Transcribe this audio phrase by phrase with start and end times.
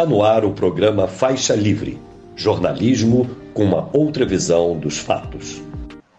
[0.00, 2.00] Está no ar o programa Faixa Livre,
[2.34, 5.60] jornalismo com uma outra visão dos fatos.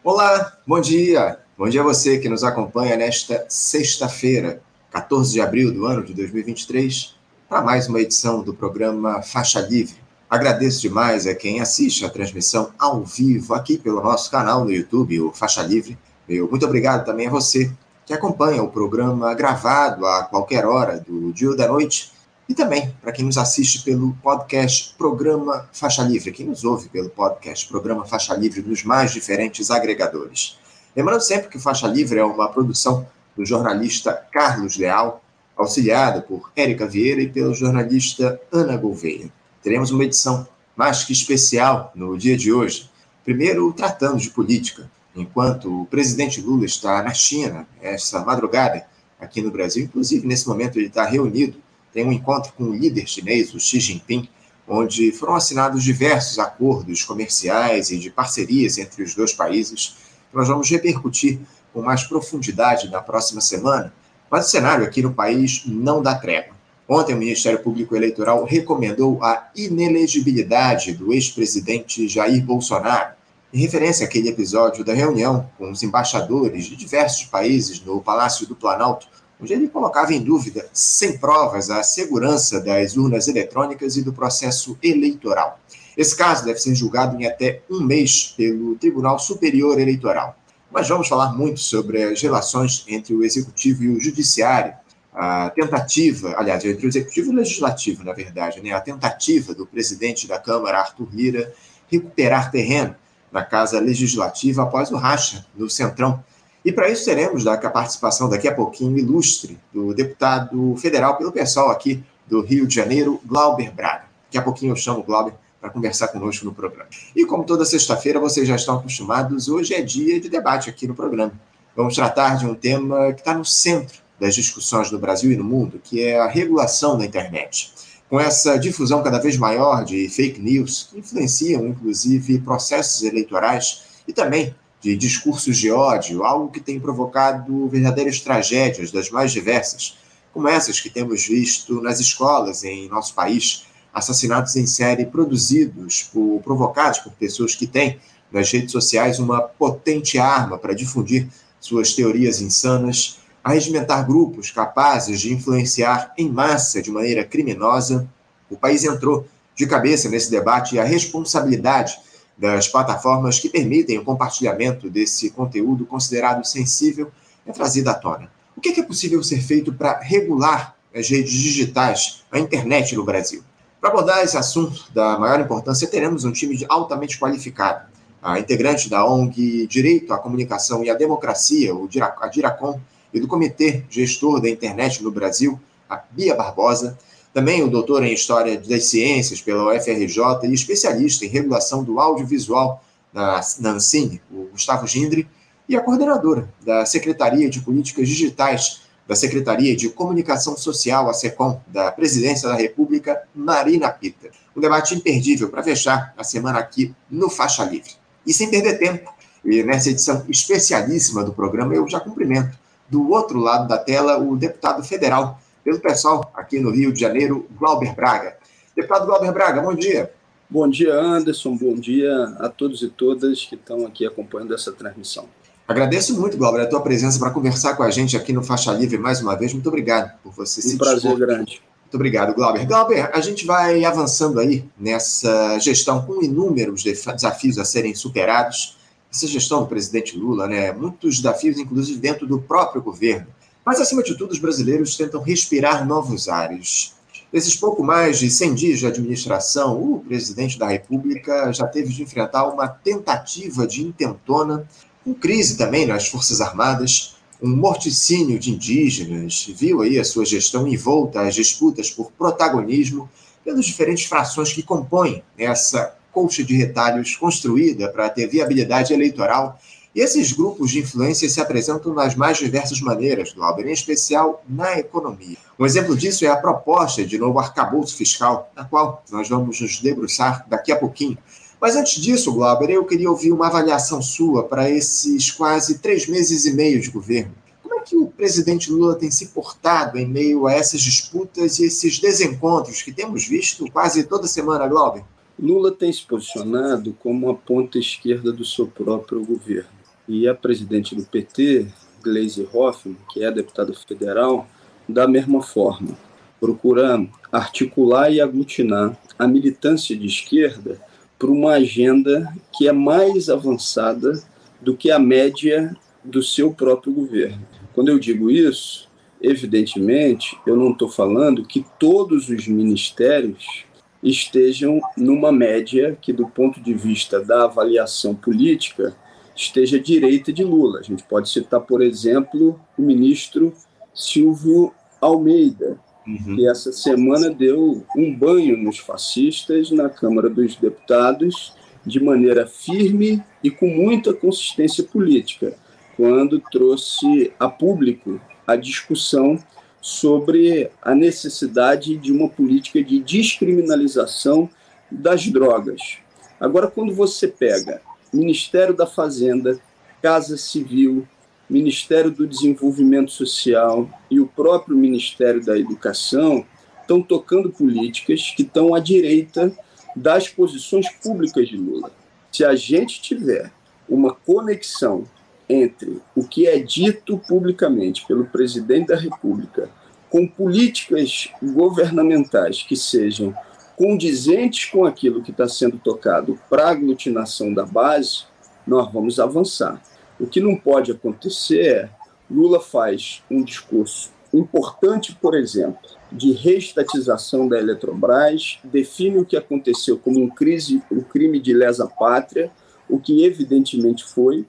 [0.04, 1.39] Olá, bom dia.
[1.57, 6.13] Bom dia a você que nos acompanha nesta sexta-feira, 14 de abril do ano de
[6.13, 7.16] 2023,
[7.49, 9.95] para mais uma edição do programa Faixa Livre.
[10.29, 15.21] Agradeço demais a quem assiste a transmissão ao vivo aqui pelo nosso canal no YouTube,
[15.21, 15.98] o Faixa Livre.
[16.29, 17.71] Meu muito obrigado também a você
[18.05, 22.94] que acompanha o programa gravado a qualquer hora do dia ou da noite e também
[23.02, 28.05] para quem nos assiste pelo podcast Programa Faixa Livre, quem nos ouve pelo podcast Programa
[28.05, 30.58] Faixa Livre nos mais diferentes agregadores.
[30.96, 35.23] Lembrando sempre que Faixa Livre é uma produção do jornalista Carlos Leal,
[35.55, 39.32] auxiliado por Érica Vieira e pelo jornalista Ana Gouveia.
[39.63, 42.90] Teremos uma edição mais que especial no dia de hoje.
[43.24, 48.85] Primeiro, tratando de política, enquanto o presidente Lula está na China, essa madrugada
[49.20, 51.58] aqui no Brasil, inclusive nesse momento ele está reunido
[51.93, 54.27] tem um encontro com o líder chinês, o Xi Jinping,
[54.67, 59.95] onde foram assinados diversos acordos comerciais e de parcerias entre os dois países,
[60.29, 61.39] que nós vamos repercutir
[61.73, 63.93] com mais profundidade na próxima semana.
[64.29, 66.56] Mas o cenário aqui no país não dá trégua.
[66.88, 73.13] Ontem, o Ministério Público Eleitoral recomendou a inelegibilidade do ex-presidente Jair Bolsonaro,
[73.53, 78.56] em referência àquele episódio da reunião com os embaixadores de diversos países no Palácio do
[78.56, 79.07] Planalto,
[79.41, 84.78] onde ele colocava em dúvida, sem provas, a segurança das urnas eletrônicas e do processo
[84.84, 85.59] eleitoral.
[85.97, 90.38] Esse caso deve ser julgado em até um mês pelo Tribunal Superior Eleitoral.
[90.72, 94.73] Mas vamos falar muito sobre as relações entre o Executivo e o Judiciário,
[95.13, 99.66] a tentativa, aliás, entre o Executivo e o Legislativo, na verdade, né, a tentativa do
[99.66, 101.53] presidente da Câmara, Arthur Lira,
[101.89, 102.95] recuperar terreno
[103.29, 106.24] na Casa Legislativa após o racha no Centrão
[106.64, 111.72] e para isso teremos a participação daqui a pouquinho ilustre do deputado federal pelo pessoal
[111.72, 114.06] aqui do Rio de Janeiro, Glauber Braga.
[114.26, 116.90] Daqui a pouquinho eu chamo o Glauber para conversar conosco no programa.
[117.16, 120.96] E como toda sexta-feira vocês já estão acostumados, hoje é dia de debate aqui no
[120.96, 121.34] programa.
[121.76, 125.44] Vamos tratar de um tema que está no centro das discussões no Brasil e no
[125.44, 127.74] mundo, que é a regulação da internet.
[128.10, 134.14] Com essa difusão cada vez maior de fake news, que influenciam inclusive processos eleitorais e
[134.14, 139.97] também de discursos de ódio, algo que tem provocado verdadeiras tragédias das mais diversas,
[140.34, 146.42] como essas que temos visto nas escolas em nosso país, assassinatos em série produzidos por
[146.44, 148.00] provocados por pessoas que têm
[148.31, 151.28] nas redes sociais uma potente arma para difundir
[151.59, 158.08] suas teorias insanas, arregimentar grupos capazes de influenciar em massa de maneira criminosa.
[158.50, 162.00] O país entrou de cabeça nesse debate e a responsabilidade
[162.41, 167.12] das plataformas que permitem o compartilhamento desse conteúdo considerado sensível
[167.46, 168.31] é trazida à tona.
[168.57, 173.44] O que é possível ser feito para regular as redes digitais, a internet no Brasil?
[173.80, 177.85] Para abordar esse assunto da maior importância, teremos um time altamente qualificado.
[178.24, 181.72] A integrante da ONG Direito à Comunicação e à Democracia,
[182.19, 182.80] a Diracom,
[183.13, 186.97] e do Comitê Gestor da Internet no Brasil, a Bia Barbosa,
[187.34, 192.84] também o doutor em História das Ciências pela UFRJ e especialista em regulação do audiovisual
[193.14, 195.28] na, na Ancine, o Gustavo Gindre,
[195.68, 201.59] e a coordenadora da Secretaria de Políticas Digitais da Secretaria de Comunicação Social, a SECOM,
[201.68, 204.30] da Presidência da República, Marina Pita.
[204.56, 207.92] Um debate imperdível para fechar a semana aqui no Faixa Livre.
[208.25, 209.12] E sem perder tempo,
[209.44, 212.58] e nessa edição especialíssima do programa, eu já cumprimento
[212.90, 217.48] do outro lado da tela o deputado federal pelo pessoal aqui no Rio de Janeiro,
[217.58, 218.38] Glauber Braga.
[218.76, 220.12] Deputado Glauber Braga, bom dia.
[220.50, 221.56] Bom dia, Anderson.
[221.56, 225.26] Bom dia a todos e todas que estão aqui acompanhando essa transmissão.
[225.68, 228.98] Agradeço muito, Glauber, a tua presença para conversar com a gente aqui no Faixa Livre
[228.98, 229.54] mais uma vez.
[229.54, 231.18] Muito obrigado por você um se Um prazer dispor.
[231.18, 231.62] grande.
[231.84, 232.66] Muito obrigado, Glauber.
[232.66, 238.78] Glauber, a gente vai avançando aí nessa gestão com inúmeros desafios a serem superados.
[239.10, 240.72] Essa gestão do presidente Lula, né?
[240.72, 243.28] Muitos desafios, inclusive dentro do próprio governo.
[243.66, 246.94] Mas, acima de tudo, os brasileiros tentam respirar novos ares.
[247.31, 252.04] Nesses pouco mais de 100 dias de administração, o presidente da República já teve de
[252.04, 254.68] enfrentar uma tentativa de intentona,
[255.04, 260.68] com crise também nas Forças Armadas, um morticínio de indígenas, viu aí a sua gestão
[260.68, 263.10] envolta às disputas por protagonismo
[263.44, 269.60] pelas diferentes frações que compõem essa colcha de retalhos construída para ter viabilidade eleitoral
[269.94, 274.80] e esses grupos de influência se apresentam nas mais diversas maneiras, Glauber, em especial na
[274.80, 275.38] economia.
[275.60, 279.82] Um exemplo disso é a proposta de novo arcabouço fiscal, na qual nós vamos nos
[279.82, 281.18] debruçar daqui a pouquinho.
[281.60, 286.46] Mas antes disso, Glauber, eu queria ouvir uma avaliação sua para esses quase três meses
[286.46, 287.36] e meio de governo.
[287.62, 291.66] Como é que o presidente Lula tem se portado em meio a essas disputas e
[291.66, 295.04] esses desencontros que temos visto quase toda semana, Glauber?
[295.38, 299.81] Lula tem se posicionado como a ponta esquerda do seu próprio governo.
[300.07, 301.68] E a presidente do PT,
[302.03, 304.48] Gleisi Hoffmann, que é deputada federal,
[304.88, 305.98] da mesma forma,
[306.39, 310.81] procurando articular e aglutinar a militância de esquerda
[311.18, 314.21] para uma agenda que é mais avançada
[314.59, 317.45] do que a média do seu próprio governo.
[317.74, 318.89] Quando eu digo isso,
[319.21, 323.65] evidentemente, eu não estou falando que todos os ministérios
[324.04, 328.95] estejam numa média que, do ponto de vista da avaliação política,
[329.42, 330.80] esteja à direita de Lula.
[330.80, 333.54] A gente pode citar, por exemplo, o ministro
[333.94, 336.36] Silvio Almeida, uhum.
[336.36, 341.54] que essa semana deu um banho nos fascistas na Câmara dos Deputados
[341.86, 345.56] de maneira firme e com muita consistência política,
[345.98, 349.40] quando trouxe a público a discussão
[349.82, 354.48] sobre a necessidade de uma política de descriminalização
[354.92, 355.98] das drogas.
[356.40, 357.82] Agora, quando você pega
[358.13, 359.60] Ministério da Fazenda,
[360.02, 361.08] Casa Civil,
[361.50, 366.46] Ministério do Desenvolvimento Social e o próprio Ministério da Educação,
[366.81, 369.52] estão tocando políticas que estão à direita
[369.96, 371.92] das posições públicas de Lula.
[372.31, 373.52] Se a gente tiver
[373.88, 375.06] uma conexão
[375.48, 379.69] entre o que é dito publicamente pelo presidente da República
[380.10, 383.34] com políticas governamentais que sejam
[383.81, 388.25] condizentes com aquilo que está sendo tocado para aglutinação da base,
[388.68, 389.81] nós vamos avançar.
[390.19, 391.89] O que não pode acontecer é
[392.30, 395.81] Lula faz um discurso importante, por exemplo,
[396.12, 401.88] de reestatização da Eletrobras, define o que aconteceu como um, crise, um crime de lesa
[401.88, 402.51] pátria,
[402.88, 404.45] o que evidentemente foi,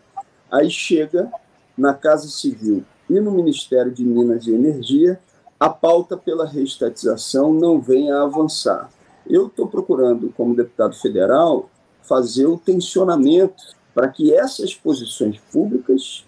[0.50, 1.32] Aí chega
[1.78, 5.18] na Casa Civil e no Ministério de Minas e Energia,
[5.58, 8.90] a pauta pela reestatização não vem a avançar.
[9.28, 11.70] Eu estou procurando, como deputado federal,
[12.02, 13.62] fazer o tensionamento
[13.94, 16.24] para que essas posições públicas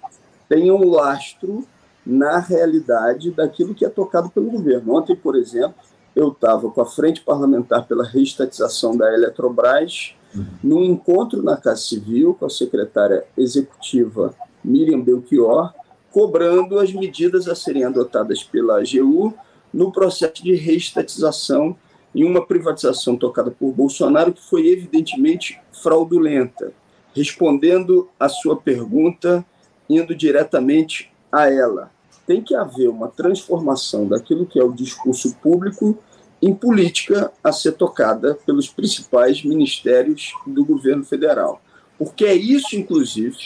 [0.49, 1.67] tenham um lastro
[2.06, 4.94] na realidade daquilo que é tocado pelo governo.
[4.94, 5.75] Ontem, por exemplo,
[6.14, 10.46] eu estava com a Frente Parlamentar pela Reestatização da Eletrobras, uhum.
[10.62, 15.73] num encontro na Casa Civil com a secretária executiva Miriam Belchior,
[16.12, 19.35] cobrando as medidas a serem adotadas pela AGU
[19.73, 21.76] no processo de reestatização
[22.15, 26.73] em uma privatização tocada por Bolsonaro que foi evidentemente fraudulenta.
[27.15, 29.45] Respondendo à sua pergunta,
[29.89, 31.91] indo diretamente a ela
[32.27, 35.99] tem que haver uma transformação daquilo que é o discurso público
[36.41, 41.61] em política a ser tocada pelos principais ministérios do governo federal.
[41.99, 43.37] Porque é isso, inclusive,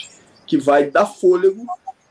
[0.45, 1.65] que vai dar fôlego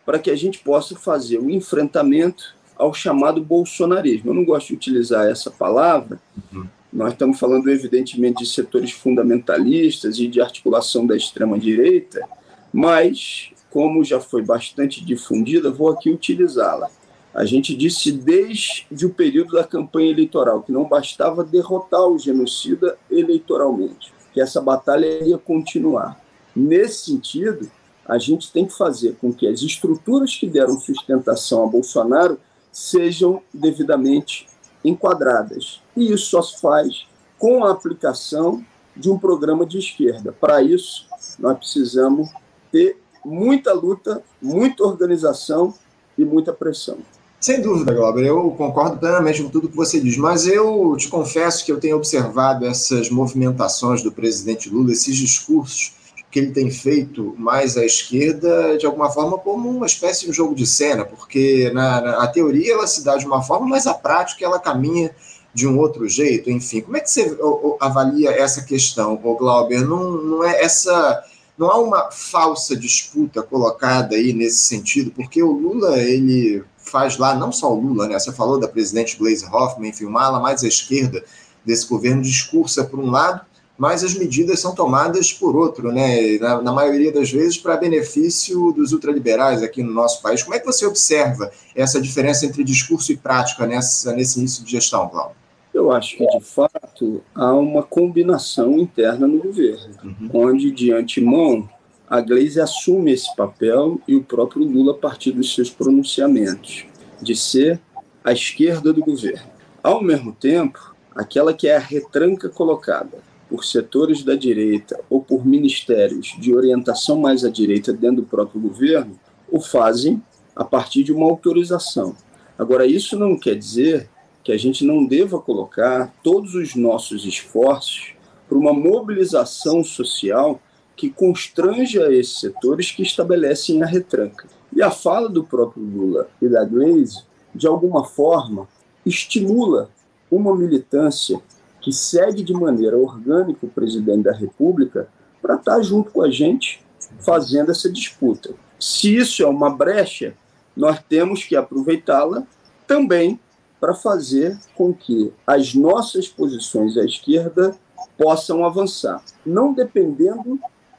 [0.06, 4.30] para que a gente possa fazer o enfrentamento ao chamado bolsonarismo.
[4.30, 6.20] Eu não gosto de utilizar essa palavra,
[6.52, 6.66] uhum.
[6.92, 12.26] nós estamos falando, evidentemente, de setores fundamentalistas e de articulação da extrema-direita,
[12.72, 16.88] mas como já foi bastante difundida, vou aqui utilizá-la.
[17.34, 22.96] A gente disse desde o período da campanha eleitoral que não bastava derrotar o genocida
[23.10, 26.18] eleitoralmente, que essa batalha ia continuar.
[26.56, 27.70] Nesse sentido,
[28.06, 32.38] a gente tem que fazer com que as estruturas que deram sustentação a Bolsonaro
[32.78, 34.46] sejam devidamente
[34.84, 35.82] enquadradas.
[35.96, 37.06] E isso só se faz
[37.36, 38.64] com a aplicação
[38.96, 40.32] de um programa de esquerda.
[40.32, 41.06] Para isso,
[41.38, 42.28] nós precisamos
[42.70, 45.74] ter muita luta, muita organização
[46.16, 46.98] e muita pressão.
[47.40, 51.64] Sem dúvida, Glauber, eu concordo plenamente com tudo que você diz, mas eu te confesso
[51.64, 55.97] que eu tenho observado essas movimentações do presidente Lula, esses discursos
[56.30, 60.54] que ele tem feito mais à esquerda, de alguma forma, como uma espécie de jogo
[60.54, 63.94] de cena, porque na, na a teoria ela se dá de uma forma, mas a
[63.94, 65.10] prática ela caminha
[65.54, 66.82] de um outro jeito, enfim.
[66.82, 67.36] Como é que você
[67.80, 69.80] avalia essa questão, Glauber?
[69.80, 71.24] Não, não é essa
[71.58, 77.34] não há uma falsa disputa colocada aí nesse sentido, porque o Lula, ele faz lá,
[77.34, 78.16] não só o Lula, né?
[78.16, 81.22] Você falou da presidente Gleisi Hoffmann, enfim, uma ala mais à esquerda
[81.64, 83.44] desse governo discursa por um lado,
[83.78, 86.36] mas as medidas são tomadas por outro, né?
[86.38, 90.42] Na, na maioria das vezes para benefício dos ultraliberais aqui no nosso país.
[90.42, 94.72] Como é que você observa essa diferença entre discurso e prática nessa, nesse início de
[94.72, 95.36] gestão, Cláudio?
[95.72, 100.30] Eu acho que, de fato, há uma combinação interna no governo, uhum.
[100.32, 101.68] onde, de antemão,
[102.10, 106.84] a Gleisi assume esse papel e o próprio Lula, a partir dos seus pronunciamentos,
[107.22, 107.80] de ser
[108.24, 109.46] a esquerda do governo.
[109.80, 115.46] Ao mesmo tempo, aquela que é a retranca colocada por setores da direita ou por
[115.46, 119.18] ministérios de orientação mais à direita dentro do próprio governo,
[119.50, 120.22] o fazem
[120.54, 122.14] a partir de uma autorização.
[122.58, 124.08] Agora, isso não quer dizer
[124.42, 128.14] que a gente não deva colocar todos os nossos esforços
[128.48, 130.60] para uma mobilização social
[130.96, 134.48] que constranja esses setores que estabelecem a retranca.
[134.74, 137.22] E a fala do próprio Lula e da Gleisi,
[137.54, 138.68] de alguma forma,
[139.06, 139.90] estimula
[140.30, 141.40] uma militância
[141.80, 145.08] que segue de maneira orgânica o presidente da República
[145.40, 146.84] para estar junto com a gente
[147.20, 148.54] fazendo essa disputa.
[148.78, 150.34] Se isso é uma brecha,
[150.76, 152.44] nós temos que aproveitá-la
[152.86, 153.38] também
[153.80, 157.76] para fazer com que as nossas posições à esquerda
[158.16, 160.58] possam avançar, não dependendo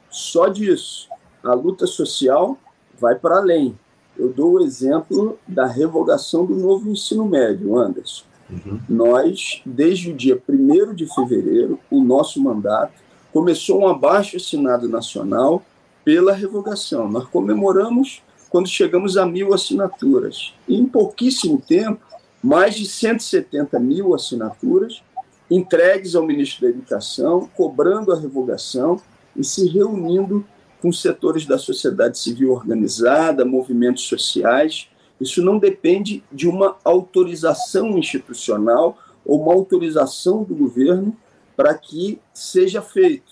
[0.10, 1.10] só disso.
[1.44, 2.58] A luta social
[2.98, 3.78] vai para além.
[4.18, 8.24] Eu dou o exemplo da revogação do novo ensino médio, Anderson.
[8.50, 8.80] Uhum.
[8.90, 12.94] Nós, desde o dia 1 de fevereiro, o nosso mandato
[13.32, 15.64] começou um abaixo assinado nacional
[16.04, 17.08] pela revogação.
[17.10, 20.54] Nós comemoramos quando chegamos a mil assinaturas.
[20.68, 22.02] E em pouquíssimo tempo,
[22.42, 25.04] mais de 170 mil assinaturas
[25.50, 29.00] entregues ao ministro da Educação, cobrando a revogação
[29.36, 30.46] e se reunindo
[30.82, 34.88] com setores da sociedade civil organizada, movimentos sociais.
[35.20, 41.16] Isso não depende de uma autorização institucional ou uma autorização do governo
[41.56, 43.32] para que seja feito.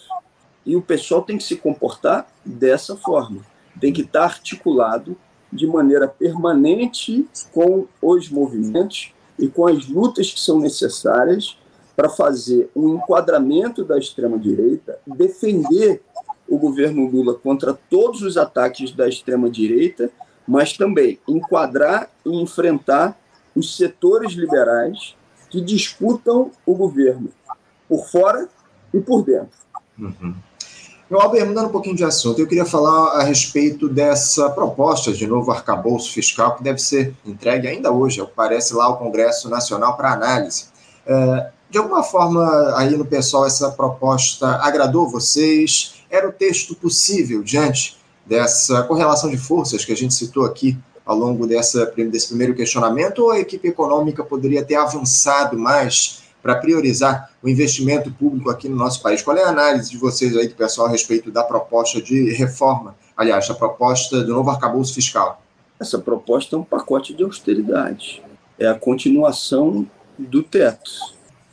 [0.66, 3.42] E o pessoal tem que se comportar dessa forma,
[3.80, 5.18] tem que estar articulado
[5.52, 11.58] de maneira permanente com os movimentos e com as lutas que são necessárias
[11.96, 16.02] para fazer um enquadramento da extrema-direita, defender
[16.48, 20.12] o governo Lula contra todos os ataques da extrema-direita,
[20.48, 23.18] mas também enquadrar e enfrentar
[23.56, 25.16] os setores liberais
[25.50, 27.30] que disputam o governo
[27.88, 28.48] por fora
[28.94, 29.58] e por dentro.
[29.98, 30.36] Uhum.
[31.10, 35.52] Albert, mudando um pouquinho de assunto, eu queria falar a respeito dessa proposta de novo
[35.52, 40.66] arcabouço fiscal que deve ser entregue ainda hoje, parece lá ao Congresso Nacional para análise.
[41.06, 45.96] É, de alguma forma, aí no pessoal, essa proposta agradou vocês?
[46.10, 47.97] Era o texto possível diante
[48.28, 53.20] dessa correlação de forças que a gente citou aqui ao longo dessa, desse primeiro questionamento?
[53.20, 58.76] Ou a equipe econômica poderia ter avançado mais para priorizar o investimento público aqui no
[58.76, 59.22] nosso país?
[59.22, 62.96] Qual é a análise de vocês aí, do pessoal, a respeito da proposta de reforma,
[63.16, 65.42] aliás, a proposta do novo arcabouço fiscal?
[65.80, 68.24] Essa proposta é um pacote de austeridade.
[68.60, 70.92] É a continuação do teto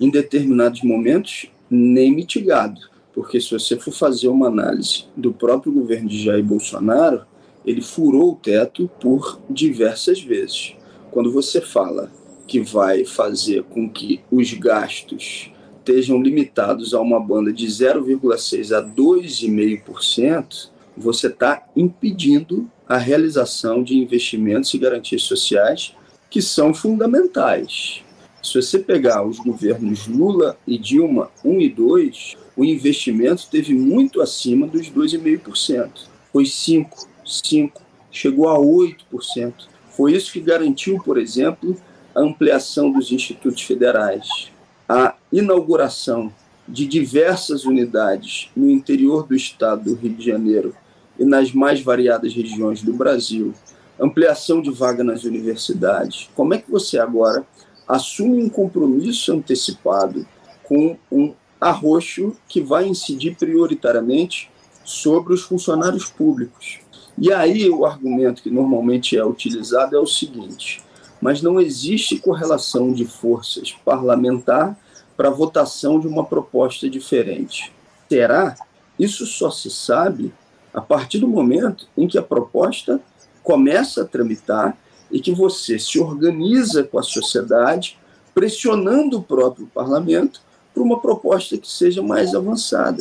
[0.00, 2.81] em determinados momentos, nem mitigado.
[3.14, 7.25] Porque se você for fazer uma análise do próprio governo de Jair Bolsonaro,
[7.64, 10.75] ele furou o teto por diversas vezes.
[11.11, 12.11] Quando você fala
[12.47, 18.83] que vai fazer com que os gastos estejam limitados a uma banda de 0,6% a
[18.83, 25.94] 2,5%, você está impedindo a realização de investimentos e garantias sociais
[26.28, 28.02] que são fundamentais.
[28.42, 34.20] Se você pegar os governos Lula e Dilma 1 e 2, o investimento teve muito
[34.20, 35.90] acima dos 2,5%.
[36.32, 39.52] Foi 5, 5, chegou a 8%.
[39.90, 41.76] Foi isso que garantiu, por exemplo,
[42.14, 44.50] a ampliação dos institutos federais,
[44.88, 46.32] a inauguração
[46.66, 50.75] de diversas unidades no interior do estado do Rio de Janeiro
[51.18, 53.52] e nas mais variadas regiões do Brasil,
[54.00, 56.28] ampliação de vaga nas universidades.
[56.34, 57.46] Como é que você agora
[57.87, 60.26] assume um compromisso antecipado
[60.62, 61.34] com um
[61.64, 64.50] arroxo que vai incidir prioritariamente
[64.85, 66.80] sobre os funcionários públicos.
[67.16, 70.83] E aí o argumento que normalmente é utilizado é o seguinte:
[71.23, 74.78] mas não existe correlação de forças parlamentar
[75.16, 77.73] para a votação de uma proposta diferente.
[78.11, 78.56] Será?
[78.99, 80.35] Isso só se sabe
[80.73, 83.00] a partir do momento em que a proposta
[83.42, 84.76] começa a tramitar
[85.11, 87.99] e que você se organiza com a sociedade,
[88.35, 90.42] pressionando o próprio parlamento
[90.75, 92.99] para uma proposta que seja mais avançada.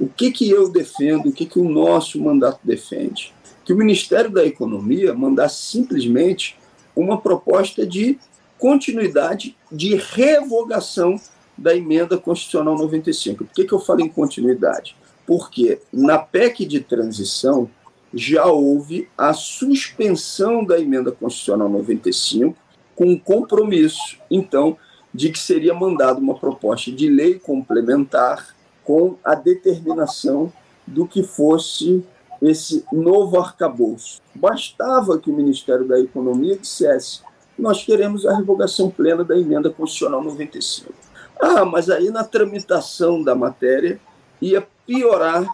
[0.00, 3.32] O que, que eu defendo, o que, que o nosso mandato defende?
[3.64, 6.58] Que o Ministério da Economia mandasse simplesmente
[6.96, 8.18] uma proposta de
[8.58, 11.20] continuidade, de revogação
[11.56, 13.44] da emenda constitucional 95.
[13.44, 14.96] Por que, que eu falo em continuidade?
[15.26, 17.70] Porque na PEC de transição,
[18.14, 22.56] já houve a suspensão da emenda constitucional 95
[22.94, 24.76] com um compromisso, então,
[25.12, 28.54] de que seria mandada uma proposta de lei complementar
[28.84, 30.52] com a determinação
[30.86, 32.04] do que fosse
[32.40, 34.20] esse novo arcabouço.
[34.34, 37.20] Bastava que o Ministério da Economia dissesse:
[37.58, 40.92] nós queremos a revogação plena da emenda constitucional 95.
[41.40, 44.00] Ah, mas aí na tramitação da matéria
[44.40, 45.46] ia piorar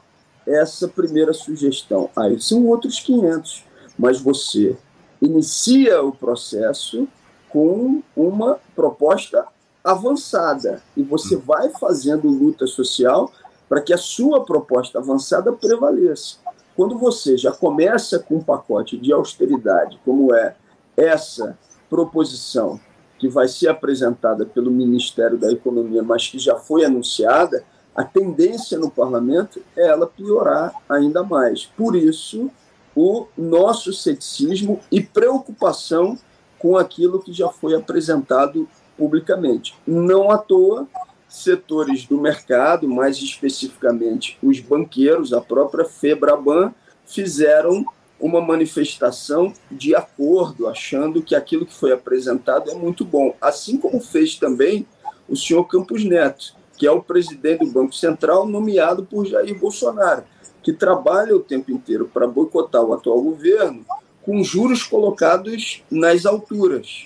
[0.47, 2.09] essa primeira sugestão.
[2.17, 3.65] Aí são outros 500,
[3.99, 4.77] mas você
[5.21, 7.07] inicia o processo
[7.49, 9.47] com uma proposta
[9.83, 13.33] avançada e você vai fazendo luta social
[13.69, 16.37] para que a sua proposta avançada prevaleça.
[16.76, 20.55] Quando você já começa com um pacote de austeridade, como é
[20.97, 22.81] essa proposição
[23.19, 27.64] que vai ser apresentada pelo Ministério da Economia, mas que já foi anunciada,
[27.95, 31.67] a tendência no parlamento é ela piorar ainda mais.
[31.67, 32.49] Por isso,
[32.95, 36.17] o nosso ceticismo e preocupação
[36.59, 39.77] com aquilo que já foi apresentado publicamente.
[39.87, 40.87] Não à toa,
[41.29, 46.73] setores do mercado, mais especificamente os banqueiros, a própria Febraban,
[47.07, 47.85] fizeram
[48.21, 53.35] uma manifestação de acordo, achando que aquilo que foi apresentado é muito bom.
[53.41, 54.87] Assim como fez também
[55.29, 60.25] o senhor Campos Neto, que é o presidente do Banco Central nomeado por Jair Bolsonaro,
[60.62, 63.85] que trabalha o tempo inteiro para boicotar o atual governo
[64.23, 67.05] com juros colocados nas alturas.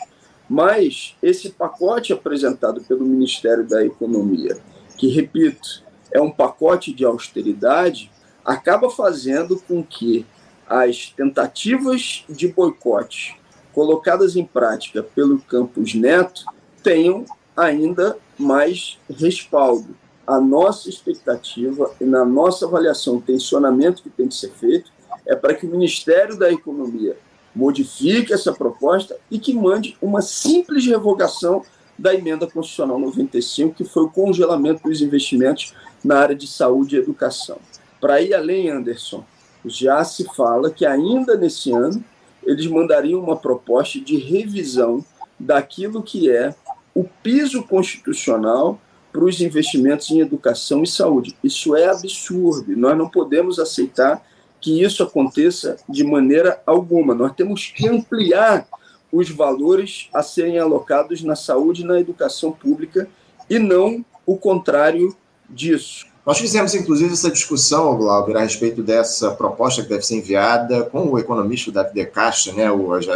[0.49, 4.59] Mas esse pacote apresentado pelo Ministério da Economia,
[4.97, 8.11] que, repito, é um pacote de austeridade,
[8.45, 10.27] acaba fazendo com que
[10.67, 13.41] as tentativas de boicote
[13.73, 16.45] colocadas em prática pelo Campos Neto
[16.83, 17.25] tenham
[17.57, 19.97] ainda mais respaldo.
[20.27, 24.93] A nossa expectativa e na nossa avaliação, o tensionamento que tem que ser feito
[25.27, 27.17] é para que o Ministério da Economia
[27.55, 31.63] modifique essa proposta e que mande uma simples revogação
[31.99, 36.99] da emenda constitucional 95, que foi o congelamento dos investimentos na área de saúde e
[36.99, 37.59] educação.
[38.01, 39.25] Para ir além, Anderson,
[39.65, 42.03] já se fala que ainda nesse ano
[42.43, 45.05] eles mandariam uma proposta de revisão
[45.39, 46.55] daquilo que é
[46.95, 48.81] o piso constitucional
[49.13, 51.37] para os investimentos em educação e saúde.
[51.45, 52.77] Isso é absurdo.
[52.77, 54.27] Nós não podemos aceitar
[54.63, 57.15] que isso aconteça de maneira alguma.
[57.15, 58.67] Nós temos que ampliar
[59.11, 63.09] os valores a serem alocados na saúde e na educação pública
[63.51, 65.15] e não o contrário
[65.51, 66.07] disso.
[66.25, 71.11] Nós fizemos, inclusive, essa discussão, Glauber, a respeito dessa proposta que deve ser enviada com
[71.11, 72.69] o economista David De Castro, né,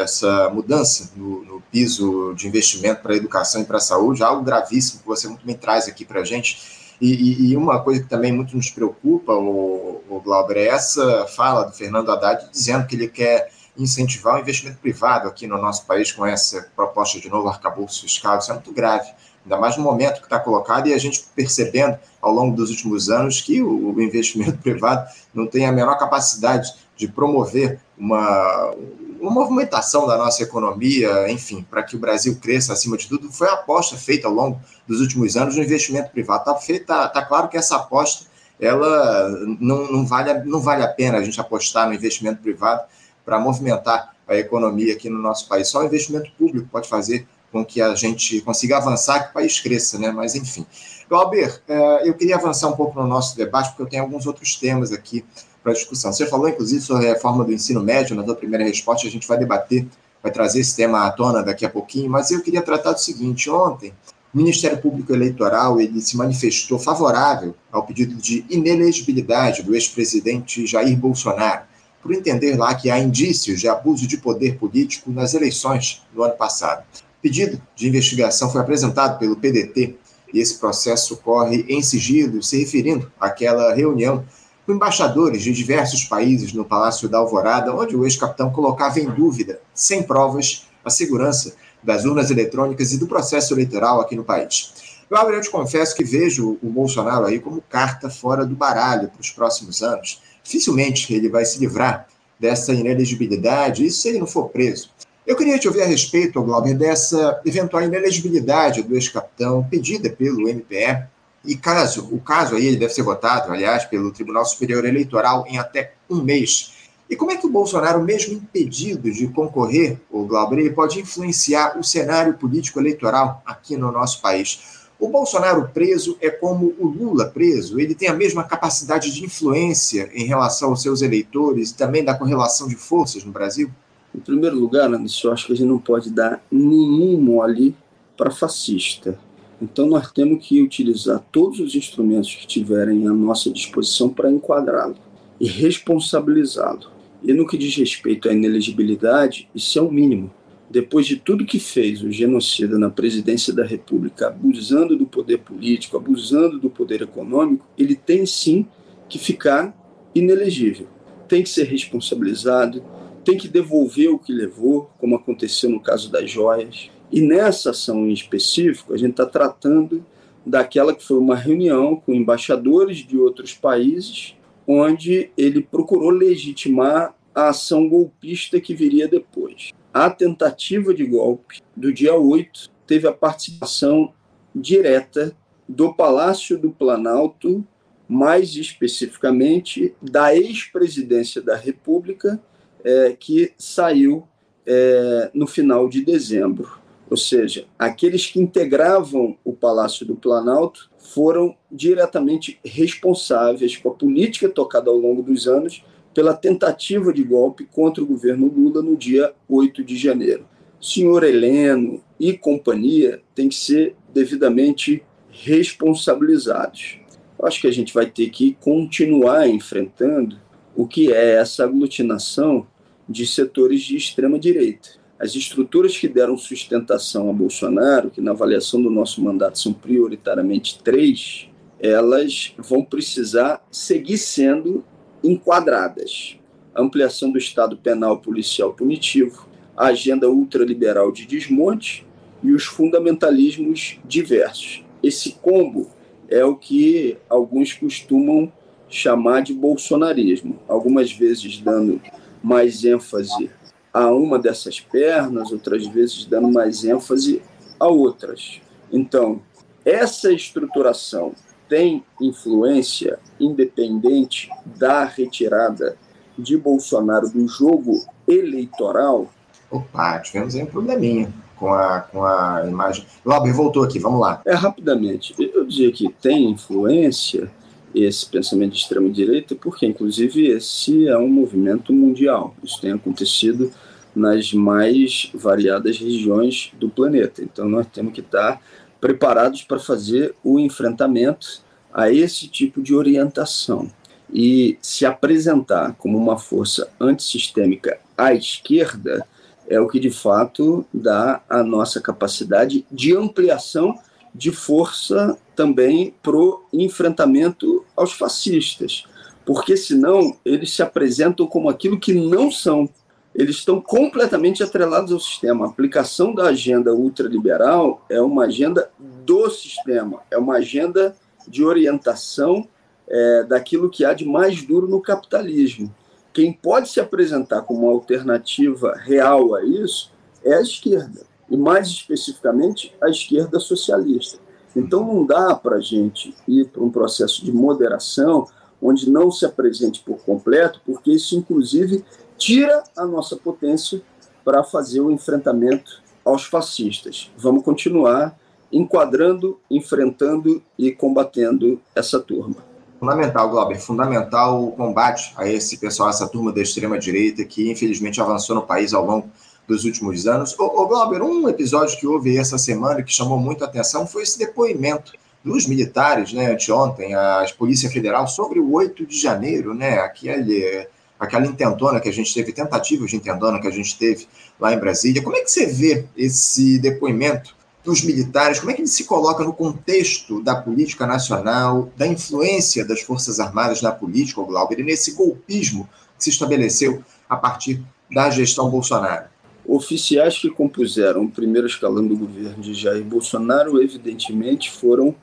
[0.02, 4.42] essa mudança no, no piso de investimento para a educação e para a saúde, algo
[4.42, 6.85] gravíssimo que você muito bem traz aqui para a gente.
[7.00, 11.64] E, e, uma coisa que também muito nos preocupa, o, o Glauber, é essa fala
[11.64, 16.10] do Fernando Haddad dizendo que ele quer incentivar o investimento privado aqui no nosso país
[16.10, 18.38] com essa proposta de novo arcabouço fiscal.
[18.38, 19.10] Isso é muito grave
[19.46, 23.08] ainda mais no momento que está colocado e a gente percebendo ao longo dos últimos
[23.08, 28.74] anos que o, investimento privado não tem a menor capacidade de promover uma,
[29.20, 33.48] uma movimentação da nossa economia, enfim, para que o Brasil cresça acima de tudo, foi
[33.48, 36.50] a aposta feita ao longo dos últimos anos no investimento privado.
[36.58, 38.26] Está tá, tá claro que essa aposta
[38.58, 39.28] ela
[39.60, 42.82] não, não, vale, não vale a pena a gente apostar no investimento privado
[43.24, 45.68] para movimentar a economia aqui no nosso país.
[45.68, 49.58] Só o investimento público pode fazer com que a gente consiga avançar, que o país
[49.58, 50.10] cresça, né?
[50.10, 50.66] Mas, enfim.
[51.08, 54.56] Glauber, é, eu queria avançar um pouco no nosso debate, porque eu tenho alguns outros
[54.56, 55.24] temas aqui
[55.62, 56.12] para discussão.
[56.12, 59.26] Você falou, inclusive, sobre a reforma do ensino médio, na sua primeira resposta, a gente
[59.26, 59.86] vai debater,
[60.22, 63.48] vai trazer esse tema à tona daqui a pouquinho, mas eu queria tratar do seguinte,
[63.48, 63.92] ontem,
[64.34, 70.96] o Ministério Público Eleitoral, ele se manifestou favorável ao pedido de inelegibilidade do ex-presidente Jair
[70.96, 71.62] Bolsonaro,
[72.02, 76.34] por entender lá que há indícios de abuso de poder político nas eleições do ano
[76.34, 76.84] passado
[77.26, 79.96] pedido de investigação foi apresentado pelo PDT
[80.32, 84.24] e esse processo corre em sigilo, se referindo àquela reunião
[84.64, 89.60] com embaixadores de diversos países no Palácio da Alvorada, onde o ex-capitão colocava em dúvida,
[89.74, 94.72] sem provas, a segurança das urnas eletrônicas e do processo eleitoral aqui no país.
[95.10, 99.20] Eu, eu te confesso que vejo o Bolsonaro aí como carta fora do baralho para
[99.20, 100.22] os próximos anos.
[100.44, 102.06] Dificilmente ele vai se livrar
[102.38, 104.90] dessa inelegibilidade, isso se ele não for preso.
[105.26, 111.04] Eu queria te ouvir a respeito, Glauber, dessa eventual inelegibilidade do ex-capitão pedida pelo MPE.
[111.44, 115.58] E caso, o caso aí ele deve ser votado, aliás, pelo Tribunal Superior Eleitoral em
[115.58, 116.74] até um mês.
[117.10, 121.76] E como é que o Bolsonaro, mesmo impedido de concorrer, o Glauber, ele pode influenciar
[121.76, 124.86] o cenário político eleitoral aqui no nosso país?
[124.96, 130.08] O Bolsonaro preso é como o Lula preso, ele tem a mesma capacidade de influência
[130.14, 133.72] em relação aos seus eleitores, também da correlação de forças no Brasil?
[134.16, 137.74] Em primeiro lugar, Anderson, eu acho que a gente não pode dar nenhum mole
[138.16, 139.18] para fascista.
[139.60, 144.96] Então, nós temos que utilizar todos os instrumentos que tiverem à nossa disposição para enquadrá-lo
[145.38, 146.90] e responsabilizá-lo.
[147.22, 150.30] E no que diz respeito à inelegibilidade, isso é o mínimo.
[150.70, 155.96] Depois de tudo que fez o genocida na presidência da República, abusando do poder político,
[155.96, 158.66] abusando do poder econômico, ele tem sim
[159.08, 159.74] que ficar
[160.14, 160.86] inelegível.
[161.28, 162.82] Tem que ser responsabilizado,
[163.26, 166.88] tem que devolver o que levou, como aconteceu no caso das joias.
[167.10, 170.06] E nessa ação em específico, a gente está tratando
[170.46, 177.48] daquela que foi uma reunião com embaixadores de outros países, onde ele procurou legitimar a
[177.48, 179.72] ação golpista que viria depois.
[179.92, 184.12] A tentativa de golpe do dia 8 teve a participação
[184.54, 185.36] direta
[185.68, 187.66] do Palácio do Planalto,
[188.08, 192.40] mais especificamente da ex-presidência da República,
[192.86, 194.28] é, que saiu
[194.64, 196.78] é, no final de dezembro.
[197.10, 204.48] Ou seja, aqueles que integravam o Palácio do Planalto foram diretamente responsáveis com a política
[204.48, 209.34] tocada ao longo dos anos pela tentativa de golpe contra o governo Lula no dia
[209.48, 210.46] 8 de janeiro.
[210.80, 216.98] Senhor Heleno e companhia têm que ser devidamente responsabilizados.
[217.42, 220.38] Acho que a gente vai ter que continuar enfrentando
[220.74, 222.66] o que é essa aglutinação
[223.08, 228.82] de setores de extrema direita as estruturas que deram sustentação a Bolsonaro, que na avaliação
[228.82, 231.48] do nosso mandato são prioritariamente três,
[231.80, 234.84] elas vão precisar seguir sendo
[235.24, 236.38] enquadradas.
[236.74, 242.06] A ampliação do Estado penal policial punitivo, a agenda ultraliberal de desmonte
[242.42, 244.84] e os fundamentalismos diversos.
[245.02, 245.90] Esse combo
[246.28, 248.52] é o que alguns costumam
[248.88, 252.00] chamar de bolsonarismo, algumas vezes dando
[252.46, 253.50] mais ênfase
[253.92, 257.42] a uma dessas pernas, outras vezes dando mais ênfase
[257.80, 258.60] a outras.
[258.92, 259.42] Então,
[259.84, 261.32] essa estruturação
[261.68, 265.96] tem influência independente da retirada
[266.38, 269.26] de Bolsonaro do jogo eleitoral?
[269.68, 273.04] Opa, tivemos aí um probleminha com a, com a imagem.
[273.24, 274.40] Lauber voltou aqui, vamos lá.
[274.46, 275.34] É, rapidamente.
[275.36, 277.50] Eu dizia que tem influência
[277.96, 282.54] esse pensamento de extrema-direita, porque, inclusive, esse é um movimento mundial.
[282.62, 283.72] Isso tem acontecido
[284.14, 287.42] nas mais variadas regiões do planeta.
[287.42, 288.60] Então, nós temos que estar
[289.00, 293.90] preparados para fazer o enfrentamento a esse tipo de orientação.
[294.32, 299.26] E se apresentar como uma força antissistêmica à esquerda
[299.68, 303.98] é o que de fato dá a nossa capacidade de ampliação
[304.34, 309.04] de força também para o enfrentamento aos fascistas,
[309.44, 312.88] porque senão eles se apresentam como aquilo que não são
[313.36, 315.66] eles estão completamente atrelados ao sistema.
[315.66, 321.14] A aplicação da agenda ultraliberal é uma agenda do sistema, é uma agenda
[321.46, 322.66] de orientação
[323.06, 325.94] é, daquilo que há de mais duro no capitalismo.
[326.32, 330.10] Quem pode se apresentar como uma alternativa real a isso
[330.42, 334.38] é a esquerda, e mais especificamente a esquerda socialista.
[334.76, 338.46] Então não dá para a gente ir para um processo de moderação
[338.80, 342.04] onde não se apresente por completo, porque isso, inclusive,
[342.36, 344.02] tira a nossa potência
[344.44, 347.30] para fazer o enfrentamento aos fascistas.
[347.38, 348.38] Vamos continuar
[348.70, 352.56] enquadrando, enfrentando e combatendo essa turma.
[352.98, 358.56] Fundamental, Glauber, fundamental o combate a esse pessoal, essa turma da extrema-direita que infelizmente avançou
[358.56, 359.28] no país ao longo
[359.66, 360.58] dos últimos anos.
[360.58, 364.22] Ô, ô Glauber, um episódio que houve essa semana que chamou muito a atenção foi
[364.22, 365.12] esse depoimento
[365.44, 371.46] dos militares, né, anteontem, a Polícia Federal, sobre o 8 de janeiro, né, aquele aquela
[371.46, 374.26] intentona que a gente teve, tentativa de intentona que a gente teve
[374.60, 375.22] lá em Brasília.
[375.22, 378.58] Como é que você vê esse depoimento dos militares?
[378.58, 383.40] Como é que ele se coloca no contexto da política nacional, da influência das Forças
[383.40, 389.24] Armadas na política, Glauber, e nesse golpismo que se estabeleceu a partir da gestão Bolsonaro?
[389.68, 395.14] Oficiais que compuseram o primeiro escalão do governo de Jair Bolsonaro, evidentemente, foram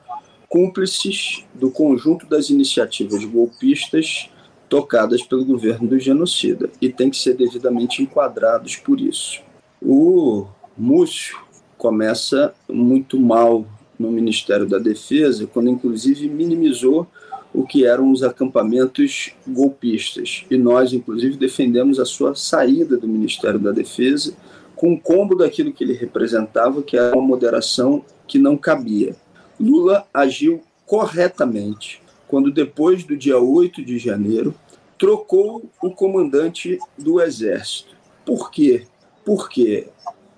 [0.48, 4.28] cúmplices do conjunto das iniciativas golpistas
[4.68, 9.40] tocadas pelo governo do genocida e tem que ser devidamente enquadrados por isso.
[9.80, 11.38] O Múcio
[11.78, 13.66] começa muito mal
[13.98, 17.06] no Ministério da Defesa, quando inclusive minimizou
[17.54, 20.44] o que eram os acampamentos golpistas.
[20.50, 24.34] E nós, inclusive, defendemos a sua saída do Ministério da Defesa
[24.74, 29.14] com o combo daquilo que ele representava, que era uma moderação que não cabia.
[29.58, 34.52] Lula agiu corretamente quando, depois do dia 8 de janeiro,
[34.98, 37.94] trocou o comandante do Exército.
[38.26, 38.86] Por quê?
[39.24, 39.86] Porque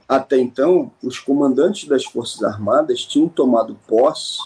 [0.07, 4.39] até então os comandantes das Forças Armadas tinham tomado posse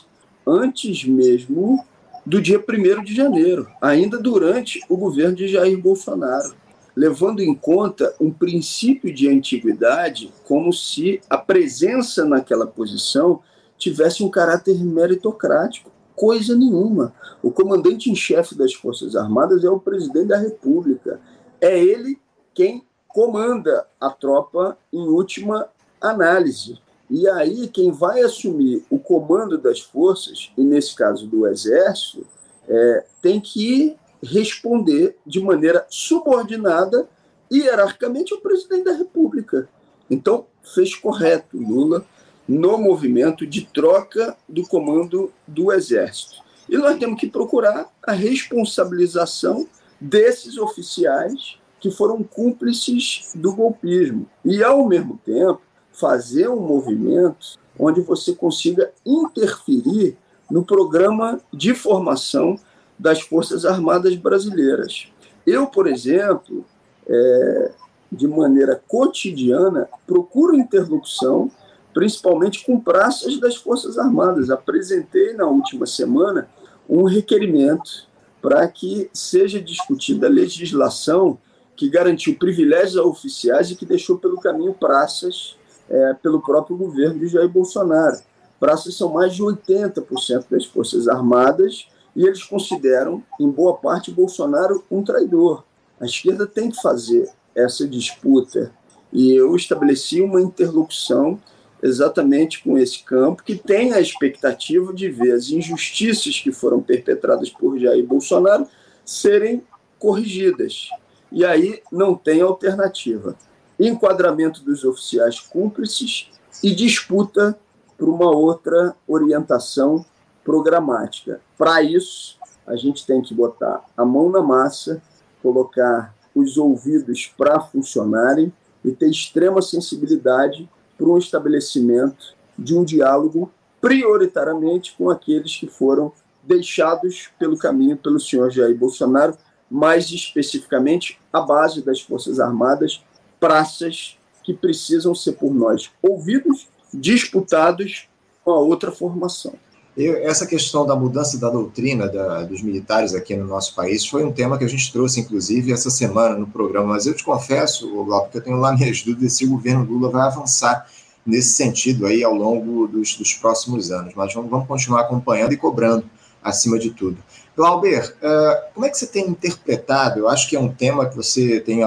[0.47, 1.85] antes mesmo
[2.31, 6.55] do dia 1 de janeiro, ainda durante o governo de Jair Bolsonaro,
[6.95, 13.41] levando em conta um princípio de antiguidade, como se a presença naquela posição
[13.77, 17.13] tivesse um caráter meritocrático coisa nenhuma.
[17.43, 21.21] O comandante em chefe das Forças Armadas é o presidente da República.
[21.61, 22.17] É ele
[22.55, 25.67] quem comanda a tropa em última
[26.01, 26.79] análise.
[27.11, 32.25] E aí, quem vai assumir o comando das forças, e nesse caso do Exército,
[32.69, 37.09] é, tem que responder de maneira subordinada
[37.53, 39.69] hierarquicamente ao presidente da República.
[40.09, 42.07] Então, fez correto Lula
[42.47, 46.37] no movimento de troca do comando do Exército.
[46.69, 49.67] E nós temos que procurar a responsabilização
[50.01, 54.29] desses oficiais que foram cúmplices do golpismo.
[54.45, 55.61] E, ao mesmo tempo,
[55.93, 60.17] fazer um movimento onde você consiga interferir
[60.51, 62.59] no programa de formação
[62.99, 65.09] das Forças Armadas Brasileiras.
[65.47, 66.65] Eu, por exemplo,
[67.09, 67.73] é,
[68.13, 71.51] de maneira cotidiana, procuro interlocução,
[71.95, 74.51] principalmente com praças das Forças Armadas.
[74.51, 76.49] Apresentei na última semana
[76.89, 78.09] um requerimento
[78.43, 81.39] para que seja discutida a legislação
[81.77, 85.57] que garantiu privilégios a oficiais e que deixou pelo caminho praças
[85.91, 88.19] é, pelo próprio governo de Jair Bolsonaro.
[88.59, 94.85] Praças são mais de 80% das Forças Armadas e eles consideram, em boa parte, Bolsonaro
[94.91, 95.65] um traidor.
[96.01, 98.73] A esquerda tem que fazer essa disputa
[99.13, 101.41] e eu estabeleci uma interlocução
[101.83, 107.49] exatamente com esse campo que tem a expectativa de ver as injustiças que foram perpetradas
[107.49, 108.67] por Jair Bolsonaro
[109.05, 109.63] serem
[109.99, 110.91] corrigidas.
[111.33, 113.37] E aí não tem alternativa.
[113.81, 116.31] Enquadramento dos oficiais cúmplices
[116.63, 117.59] e disputa
[117.97, 120.05] por uma outra orientação
[120.45, 121.41] programática.
[121.57, 125.03] Para isso, a gente tem que botar a mão na massa,
[125.43, 128.53] colocar os ouvidos para funcionarem
[128.85, 136.13] e ter extrema sensibilidade para um estabelecimento de um diálogo prioritariamente com aqueles que foram
[136.43, 139.37] deixados pelo caminho pelo senhor Jair Bolsonaro,
[139.71, 143.03] mais especificamente a base das Forças Armadas,
[143.41, 148.09] praças que precisam ser por nós ouvidos, disputados
[148.45, 149.55] com a outra formação.
[149.97, 154.25] Eu, essa questão da mudança da doutrina da, dos militares aqui no nosso país foi
[154.25, 156.95] um tema que a gente trouxe, inclusive, essa semana no programa.
[156.95, 160.11] Mas eu te confesso, Glauco, que eu tenho lá minhas dúvidas se o governo Lula
[160.11, 160.87] vai avançar
[161.27, 164.15] nesse sentido aí ao longo dos, dos próximos anos.
[164.15, 166.05] Mas vamos, vamos, continuar acompanhando e cobrando
[166.43, 167.19] acima de tudo.
[167.57, 170.21] Glauber, uh, como é que você tem interpretado?
[170.21, 171.85] Eu acho que é um tema que você tem,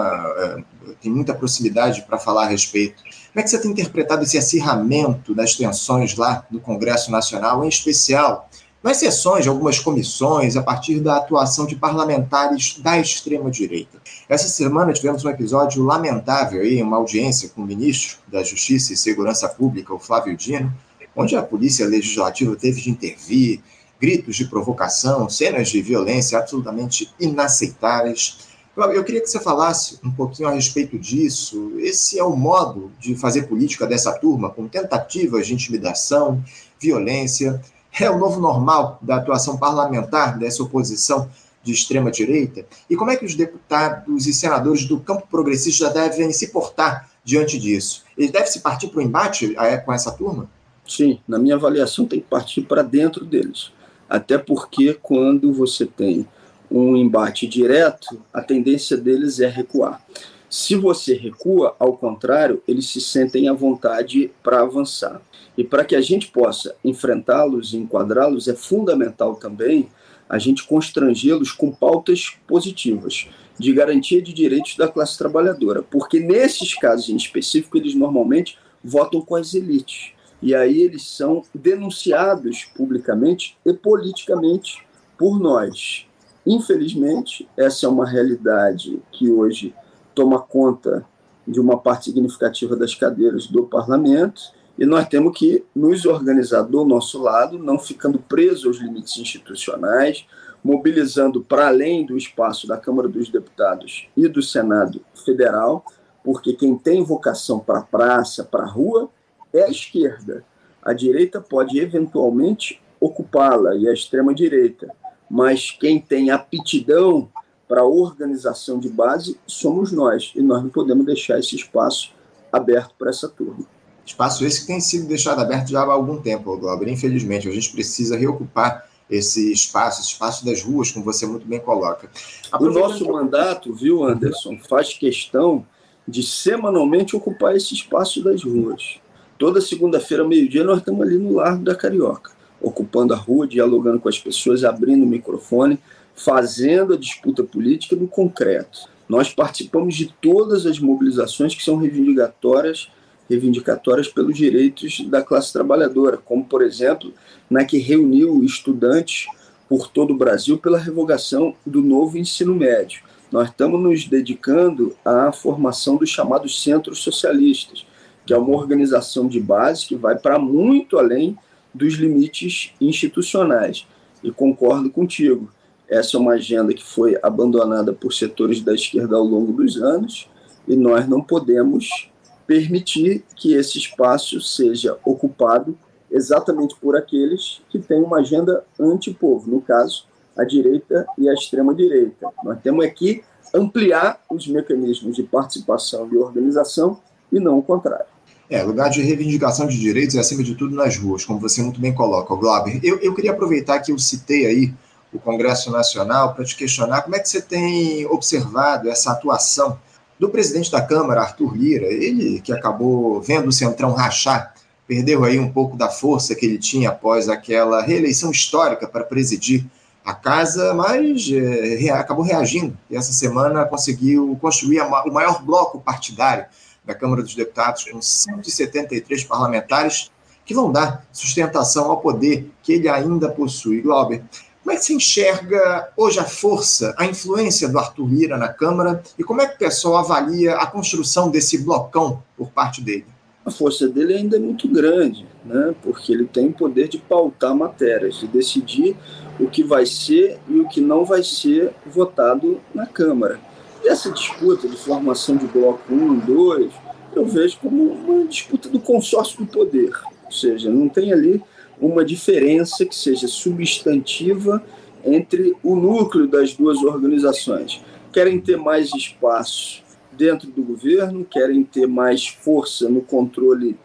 [1.02, 5.34] tem muita proximidade para falar a respeito como é que você tem interpretado esse acirramento
[5.34, 8.48] das tensões lá no Congresso Nacional, em especial
[8.84, 13.98] nas sessões de algumas comissões, a partir da atuação de parlamentares da extrema-direita?
[14.30, 18.98] Essa semana tivemos um episódio lamentável aí, uma audiência com o ministro da Justiça e
[18.98, 20.72] Segurança Pública, o Flávio Dino,
[21.16, 23.64] onde a Polícia Legislativa teve de intervir,
[24.00, 28.53] gritos de provocação, cenas de violência absolutamente inaceitáveis.
[28.76, 31.74] Eu queria que você falasse um pouquinho a respeito disso.
[31.78, 36.44] Esse é o modo de fazer política dessa turma, com tentativas de intimidação,
[36.80, 37.62] violência.
[38.00, 41.30] É o novo normal da atuação parlamentar dessa oposição
[41.64, 42.66] de extrema-direita?
[42.90, 47.60] E como é que os deputados e senadores do campo progressista devem se portar diante
[47.60, 48.04] disso?
[48.18, 50.50] Eles devem se partir para o embate é, com essa turma?
[50.86, 53.72] Sim, na minha avaliação, tem que partir para dentro deles.
[54.10, 56.28] Até porque, quando você tem
[56.74, 60.04] um embate direto, a tendência deles é recuar.
[60.50, 65.22] Se você recua, ao contrário, eles se sentem à vontade para avançar.
[65.56, 69.88] E para que a gente possa enfrentá-los e enquadrá-los, é fundamental também
[70.28, 73.28] a gente constrangê-los com pautas positivas
[73.60, 79.22] de garantia de direitos da classe trabalhadora, porque nesses casos em específico eles normalmente votam
[79.22, 80.12] com as elites.
[80.42, 84.84] E aí eles são denunciados publicamente e politicamente
[85.18, 86.08] por nós.
[86.46, 89.74] Infelizmente, essa é uma realidade que hoje
[90.14, 91.06] toma conta
[91.48, 94.42] de uma parte significativa das cadeiras do parlamento,
[94.78, 100.26] e nós temos que nos organizar do nosso lado, não ficando presos aos limites institucionais,
[100.64, 105.86] mobilizando para além do espaço da Câmara dos Deputados e do Senado Federal,
[106.24, 109.10] porque quem tem vocação para a praça, para a rua,
[109.54, 110.44] é a esquerda.
[110.82, 114.90] A direita pode eventualmente ocupá-la, e a extrema-direita
[115.34, 117.28] mas quem tem aptidão
[117.68, 122.12] para a organização de base somos nós, e nós não podemos deixar esse espaço
[122.52, 123.66] aberto para essa turma.
[124.06, 126.88] Espaço esse que tem sido deixado aberto já há algum tempo, Glauber.
[126.88, 131.60] Infelizmente, a gente precisa reocupar esse espaço, esse espaço das ruas, como você muito bem
[131.60, 132.12] coloca.
[132.60, 135.66] O nosso mandato, viu, Anderson, faz questão
[136.08, 139.00] de semanalmente ocupar esse espaço das ruas.
[139.40, 142.33] Toda segunda-feira, meio-dia, nós estamos ali no Largo da Carioca
[142.64, 145.78] ocupando a rua, dialogando com as pessoas, abrindo o microfone,
[146.16, 148.88] fazendo a disputa política no concreto.
[149.08, 152.90] Nós participamos de todas as mobilizações que são reivindicatórias
[153.30, 157.14] reivindicatórias pelos direitos da classe trabalhadora, como, por exemplo,
[157.50, 159.28] na que reuniu estudantes
[159.68, 163.02] por todo o Brasil pela revogação do novo ensino médio.
[163.32, 167.86] Nós estamos nos dedicando à formação dos chamados centros socialistas,
[168.26, 171.38] que é uma organização de base que vai para muito além
[171.74, 173.88] dos limites institucionais.
[174.24, 175.52] E concordo contigo,
[175.88, 180.30] essa é uma agenda que foi abandonada por setores da esquerda ao longo dos anos
[180.68, 182.10] e nós não podemos
[182.48, 185.78] permitir que esse espaço seja ocupado
[186.10, 190.06] exatamente por aqueles que têm uma agenda anti-povo, no caso,
[190.38, 192.30] a direita e a extrema-direita.
[192.44, 197.00] Nós temos aqui ampliar os mecanismos de participação e organização
[197.32, 198.13] e não o contrário.
[198.54, 201.82] É, lugar de reivindicação de direitos é, acima de tudo, nas ruas, como você muito
[201.82, 202.80] bem coloca, Glauber.
[202.84, 204.74] Eu, eu queria aproveitar que eu citei aí
[205.12, 209.80] o Congresso Nacional para te questionar como é que você tem observado essa atuação
[210.20, 214.54] do presidente da Câmara, Arthur Lira, ele que acabou vendo o Centrão rachar,
[214.88, 219.66] perdeu aí um pouco da força que ele tinha após aquela reeleição histórica para presidir
[220.06, 226.46] a casa, mas é, acabou reagindo e essa semana conseguiu construir o maior bloco partidário
[226.86, 230.12] da Câmara dos Deputados, com 173 parlamentares
[230.46, 233.82] que vão dar sustentação ao poder que ele ainda possui.
[233.82, 234.24] Glauber,
[234.62, 239.04] como é que se enxerga hoje a força, a influência do Arthur Lira na Câmara
[239.18, 243.06] e como é que o pessoal avalia a construção desse blocão por parte dele?
[243.46, 245.76] A força dele ainda é muito grande, né?
[245.82, 248.96] porque ele tem o poder de pautar matérias, de decidir
[249.38, 253.42] o que vai ser e o que não vai ser votado na Câmara.
[253.84, 256.74] E essa disputa de formação de bloco 1, 2,
[257.16, 259.92] eu vejo como uma disputa do consórcio do poder.
[260.26, 261.42] Ou seja, não tem ali
[261.80, 264.64] uma diferença que seja substantiva
[265.04, 267.82] entre o núcleo das duas organizações.
[268.14, 273.76] Querem ter mais espaço dentro do governo, querem ter mais força no controle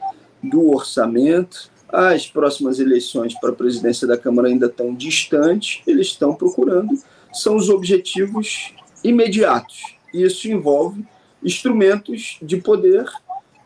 [0.41, 6.35] do orçamento, as próximas eleições para a presidência da Câmara ainda estão distantes, eles estão
[6.35, 6.97] procurando,
[7.33, 9.97] são os objetivos imediatos.
[10.13, 11.05] Isso envolve
[11.43, 13.05] instrumentos de poder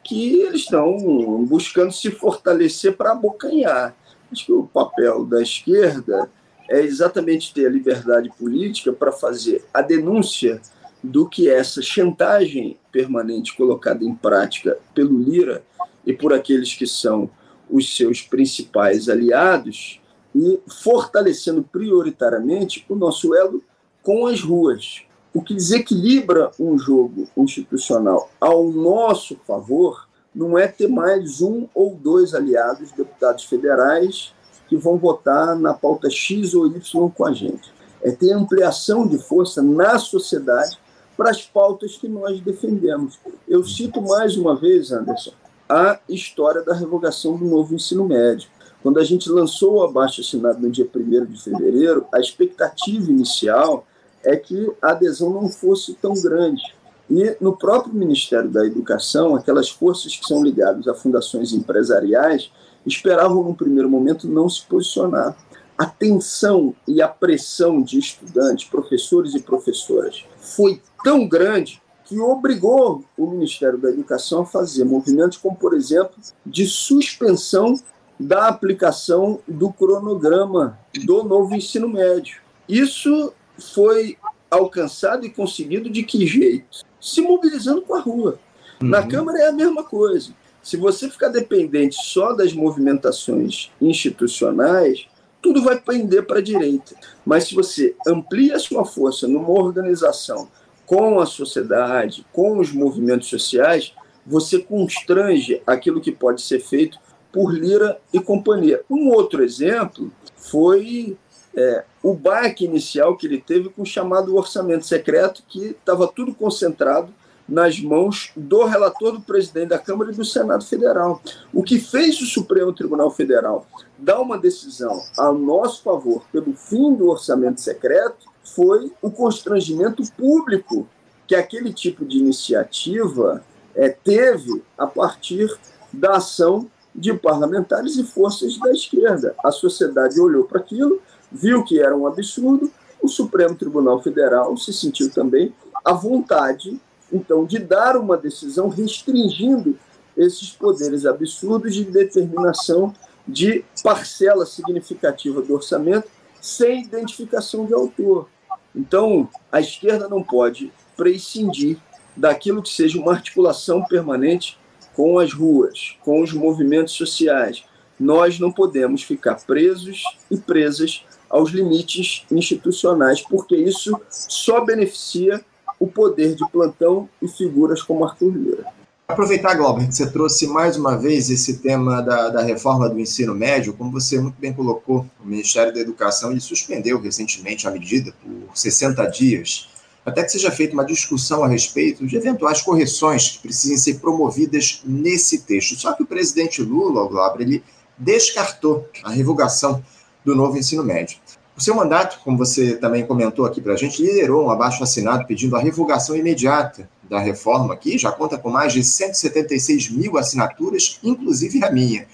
[0.02, 3.94] que eles estão buscando se fortalecer para abocanhar.
[4.30, 6.30] Acho que o papel da esquerda
[6.68, 10.60] é exatamente ter a liberdade política para fazer a denúncia
[11.02, 15.64] do que essa chantagem permanente colocada em prática pelo Lira
[16.06, 17.28] e por aqueles que são
[17.68, 20.00] os seus principais aliados
[20.34, 23.62] e fortalecendo prioritariamente o nosso elo
[24.02, 25.02] com as ruas.
[25.34, 31.94] O que desequilibra um jogo institucional ao nosso favor não é ter mais um ou
[31.94, 34.34] dois aliados, deputados federais,
[34.68, 37.72] que vão votar na pauta X ou Y com a gente.
[38.02, 40.78] É ter ampliação de força na sociedade
[41.16, 43.18] para as pautas que nós defendemos.
[43.46, 45.32] Eu cito mais uma vez, Anderson,
[45.68, 48.48] a história da revogação do novo ensino médio.
[48.82, 53.86] Quando a gente lançou o abaixo-assinado no dia 1 de fevereiro, a expectativa inicial
[54.24, 56.62] é que a adesão não fosse tão grande.
[57.10, 62.50] E no próprio Ministério da Educação, aquelas forças que são ligadas a fundações empresariais
[62.86, 65.36] esperavam, no primeiro momento, não se posicionar.
[65.76, 73.04] A tensão e a pressão de estudantes, professores e professoras foi tão grande que obrigou
[73.16, 77.74] o Ministério da Educação a fazer movimentos como, por exemplo, de suspensão
[78.18, 82.40] da aplicação do cronograma do novo ensino médio.
[82.68, 83.32] Isso
[83.70, 84.16] foi
[84.50, 86.82] alcançado e conseguido de que jeito?
[87.00, 88.38] Se mobilizando com a rua.
[88.80, 88.88] Uhum.
[88.88, 90.32] Na Câmara é a mesma coisa.
[90.62, 95.06] Se você ficar dependente só das movimentações institucionais,
[95.40, 96.94] tudo vai pender para a direita.
[97.26, 100.48] Mas se você amplia a sua força numa organização
[100.86, 103.92] com a sociedade, com os movimentos sociais,
[104.24, 106.98] você constrange aquilo que pode ser feito
[107.32, 108.82] por Lira e companhia.
[108.88, 111.16] Um outro exemplo foi
[111.56, 116.34] é, o baque inicial que ele teve com o chamado orçamento secreto, que estava tudo
[116.34, 117.12] concentrado
[117.48, 121.20] nas mãos do relator do presidente da Câmara e do Senado Federal.
[121.52, 123.66] O que fez o Supremo Tribunal Federal
[123.98, 130.88] dar uma decisão a nosso favor pelo fim do orçamento secreto foi o constrangimento público
[131.26, 133.44] que aquele tipo de iniciativa
[133.74, 135.48] é, teve a partir
[135.92, 139.34] da ação de parlamentares e forças da esquerda.
[139.42, 141.00] A sociedade olhou para aquilo,
[141.32, 142.70] viu que era um absurdo,
[143.00, 145.52] o Supremo Tribunal Federal se sentiu também
[145.84, 146.80] à vontade,
[147.12, 149.76] então, de dar uma decisão restringindo
[150.16, 152.94] esses poderes absurdos de determinação
[153.26, 156.08] de parcela significativa do orçamento
[156.40, 158.28] sem identificação de autor.
[158.74, 161.78] Então, a esquerda não pode prescindir
[162.16, 164.58] daquilo que seja uma articulação permanente
[164.94, 167.64] com as ruas, com os movimentos sociais.
[167.98, 175.42] Nós não podemos ficar presos e presas aos limites institucionais, porque isso só beneficia
[175.80, 178.66] o poder de plantão e figuras como Arthur Lira.
[179.08, 183.34] Aproveitar, Glauber, que você trouxe mais uma vez esse tema da, da, reforma do ensino
[183.34, 188.14] médio, como você muito bem colocou, o Ministério da Educação ele suspendeu recentemente a medida
[188.22, 189.68] por 60 dias,
[190.04, 194.82] até que seja feita uma discussão a respeito de eventuais correções que precisem ser promovidas
[194.84, 195.78] nesse texto.
[195.78, 197.64] Só que o presidente Lula, Glauber, ele
[197.98, 199.82] descartou a revogação
[200.24, 201.18] do novo ensino médio.
[201.56, 205.54] O seu mandato, como você também comentou aqui para a gente, liderou um abaixo-assinado pedindo
[205.54, 211.62] a revogação imediata da reforma, que já conta com mais de 176 mil assinaturas, inclusive
[211.62, 212.06] a minha.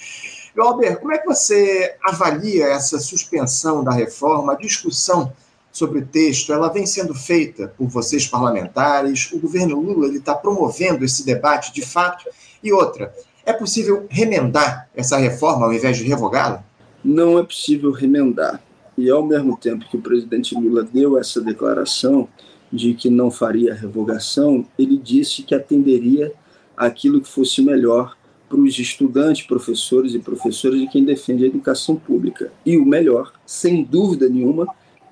[0.58, 5.32] Albert, como é que você avalia essa suspensão da reforma, a discussão
[5.70, 6.52] sobre o texto?
[6.52, 11.82] Ela vem sendo feita por vocês parlamentares, o governo Lula está promovendo esse debate de
[11.82, 12.24] fato?
[12.60, 13.14] E outra,
[13.46, 16.64] é possível remendar essa reforma ao invés de revogá-la?
[17.10, 18.62] Não é possível remendar
[18.98, 22.28] e, ao mesmo tempo que o presidente Lula deu essa declaração
[22.70, 26.30] de que não faria revogação, ele disse que atenderia
[26.76, 28.14] aquilo que fosse melhor
[28.46, 32.52] para os estudantes, professores e professoras de quem defende a educação pública.
[32.66, 34.66] E o melhor, sem dúvida nenhuma,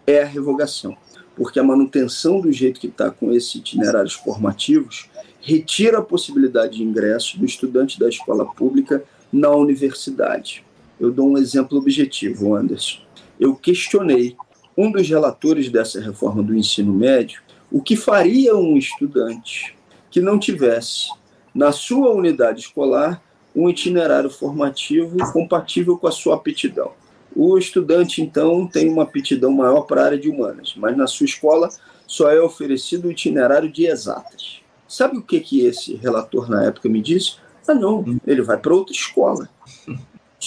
[0.07, 0.95] é a revogação.
[1.35, 5.09] Porque a manutenção do jeito que está com esses itinerários formativos
[5.41, 10.66] retira a possibilidade de ingresso do estudante da escola pública na universidade.
[10.99, 13.07] Eu dou um exemplo objetivo, Anderson
[13.39, 14.37] eu questionei
[14.77, 17.41] um dos relatores dessa reforma do ensino médio
[17.71, 19.77] o que faria um estudante
[20.11, 21.09] que não tivesse
[21.55, 23.23] na sua unidade escolar
[23.55, 26.93] um itinerário formativo compatível com a sua aptidão.
[27.35, 31.25] O estudante, então, tem uma aptidão maior para a área de humanas, mas na sua
[31.25, 31.69] escola
[32.07, 34.61] só é oferecido o itinerário de exatas.
[34.87, 37.37] Sabe o que, que esse relator na época me disse?
[37.67, 39.49] Ah, não, ele vai para outra escola.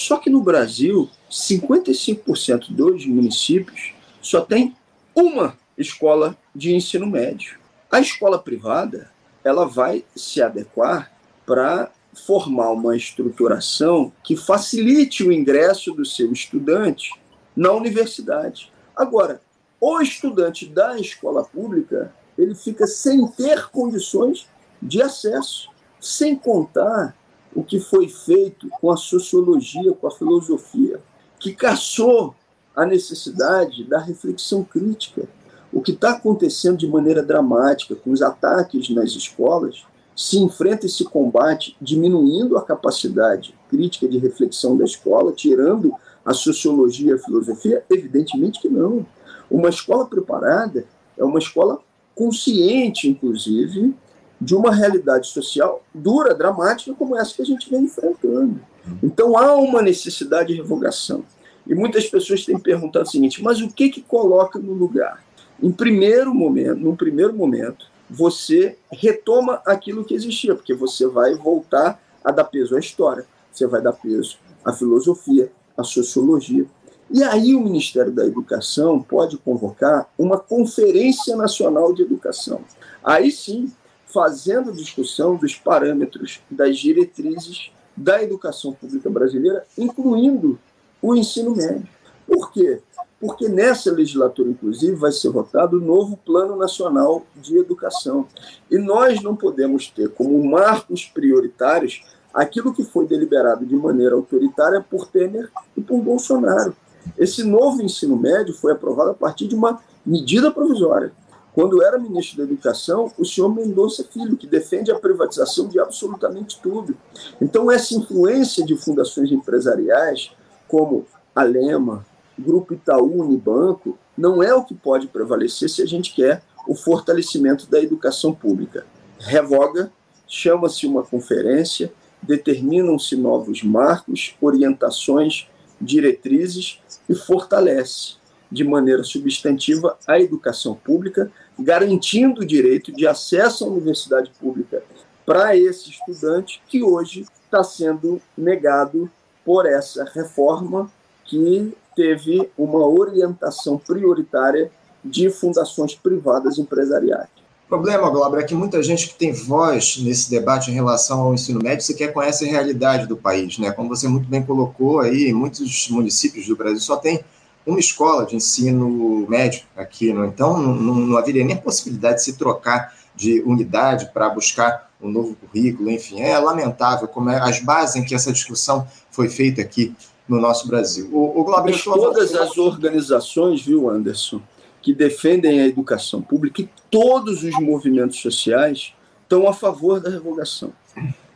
[0.00, 3.92] Só que no Brasil, 55% dos municípios
[4.22, 4.74] só tem
[5.14, 7.58] uma escola de ensino médio.
[7.92, 9.10] A escola privada,
[9.44, 11.12] ela vai se adequar
[11.44, 11.92] para
[12.26, 17.12] formar uma estruturação que facilite o ingresso do seu estudante
[17.54, 18.72] na universidade.
[18.96, 19.42] Agora,
[19.78, 24.48] o estudante da escola pública, ele fica sem ter condições
[24.80, 25.68] de acesso,
[26.00, 27.14] sem contar
[27.54, 31.00] o que foi feito com a sociologia, com a filosofia,
[31.38, 32.34] que caçou
[32.74, 35.28] a necessidade da reflexão crítica.
[35.72, 39.84] O que está acontecendo de maneira dramática com os ataques nas escolas
[40.14, 45.94] se enfrenta esse combate diminuindo a capacidade crítica de reflexão da escola, tirando
[46.24, 47.84] a sociologia e a filosofia?
[47.88, 49.06] Evidentemente que não.
[49.50, 50.84] Uma escola preparada
[51.16, 51.80] é uma escola
[52.14, 53.94] consciente, inclusive,
[54.40, 58.60] de uma realidade social dura, dramática, como essa que a gente vem enfrentando.
[59.02, 61.24] Então há uma necessidade de revogação.
[61.66, 65.22] E muitas pessoas têm perguntado o seguinte: mas o que que coloca no lugar?
[65.62, 72.00] Em primeiro momento, num primeiro momento, você retoma aquilo que existia, porque você vai voltar
[72.24, 76.66] a dar peso à história, você vai dar peso à filosofia, à sociologia.
[77.10, 82.62] E aí o Ministério da Educação pode convocar uma Conferência Nacional de Educação.
[83.02, 83.70] Aí sim,
[84.12, 90.58] fazendo discussão dos parâmetros, das diretrizes da educação pública brasileira, incluindo
[91.02, 91.88] o ensino médio.
[92.26, 92.80] Por quê?
[93.20, 98.26] Porque nessa legislatura, inclusive, vai ser votado o novo Plano Nacional de Educação.
[98.70, 102.02] E nós não podemos ter como marcos prioritários
[102.32, 106.74] aquilo que foi deliberado de maneira autoritária por Temer e por Bolsonaro.
[107.18, 111.12] Esse novo ensino médio foi aprovado a partir de uma medida provisória.
[111.52, 116.60] Quando era ministro da Educação, o senhor Mendonça Filho, que defende a privatização de absolutamente
[116.62, 116.96] tudo.
[117.40, 120.30] Então, essa influência de fundações empresariais,
[120.68, 122.06] como a Lema,
[122.38, 127.68] Grupo Itaú, Unibanco, não é o que pode prevalecer se a gente quer o fortalecimento
[127.68, 128.86] da educação pública.
[129.18, 129.92] Revoga,
[130.26, 131.92] chama-se uma conferência,
[132.22, 135.48] determinam-se novos marcos, orientações,
[135.80, 136.78] diretrizes
[137.08, 138.19] e fortalece
[138.50, 144.82] de maneira substantiva a educação pública, garantindo o direito de acesso à universidade pública
[145.24, 149.10] para esse estudante que hoje está sendo negado
[149.44, 150.90] por essa reforma
[151.24, 154.70] que teve uma orientação prioritária
[155.04, 157.28] de fundações privadas empresariais.
[157.66, 161.34] O problema, Glauber, é que muita gente que tem voz nesse debate em relação ao
[161.34, 163.58] ensino médio sequer conhece a realidade do país.
[163.58, 163.70] Né?
[163.70, 167.24] Como você muito bem colocou aí, muitos municípios do Brasil só têm
[167.66, 170.24] uma escola de ensino médio aqui, não?
[170.24, 175.34] então não, não, haveria nem possibilidade de se trocar de unidade para buscar um novo
[175.34, 179.94] currículo, enfim, é lamentável como é as bases em que essa discussão foi feita aqui
[180.28, 181.08] no nosso Brasil.
[181.12, 184.40] O, o Glauber, todas as organizações, viu, Anderson,
[184.80, 190.72] que defendem a educação pública e todos os movimentos sociais estão a favor da revogação.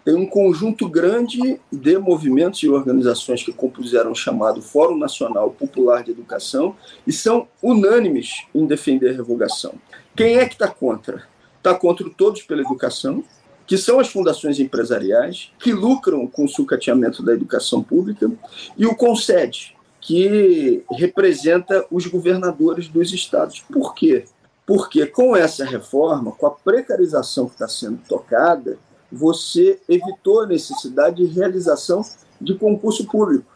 [0.05, 6.05] Tem um conjunto grande de movimentos e organizações que compuseram o chamado Fórum Nacional Popular
[6.05, 6.77] de Educação
[7.07, 9.75] e são unânimes em defender a revogação.
[10.15, 11.25] Quem é que está contra?
[11.57, 13.25] Está contra Todos pela Educação,
[13.67, 18.31] que são as fundações empresariais que lucram com o sucateamento da educação pública,
[18.77, 23.61] e o CONSED, que representa os governadores dos estados.
[23.61, 24.27] Por quê?
[24.67, 28.79] Porque com essa reforma, com a precarização que está sendo tocada,
[29.15, 32.03] você evitou a necessidade de realização
[32.41, 33.47] de concurso público.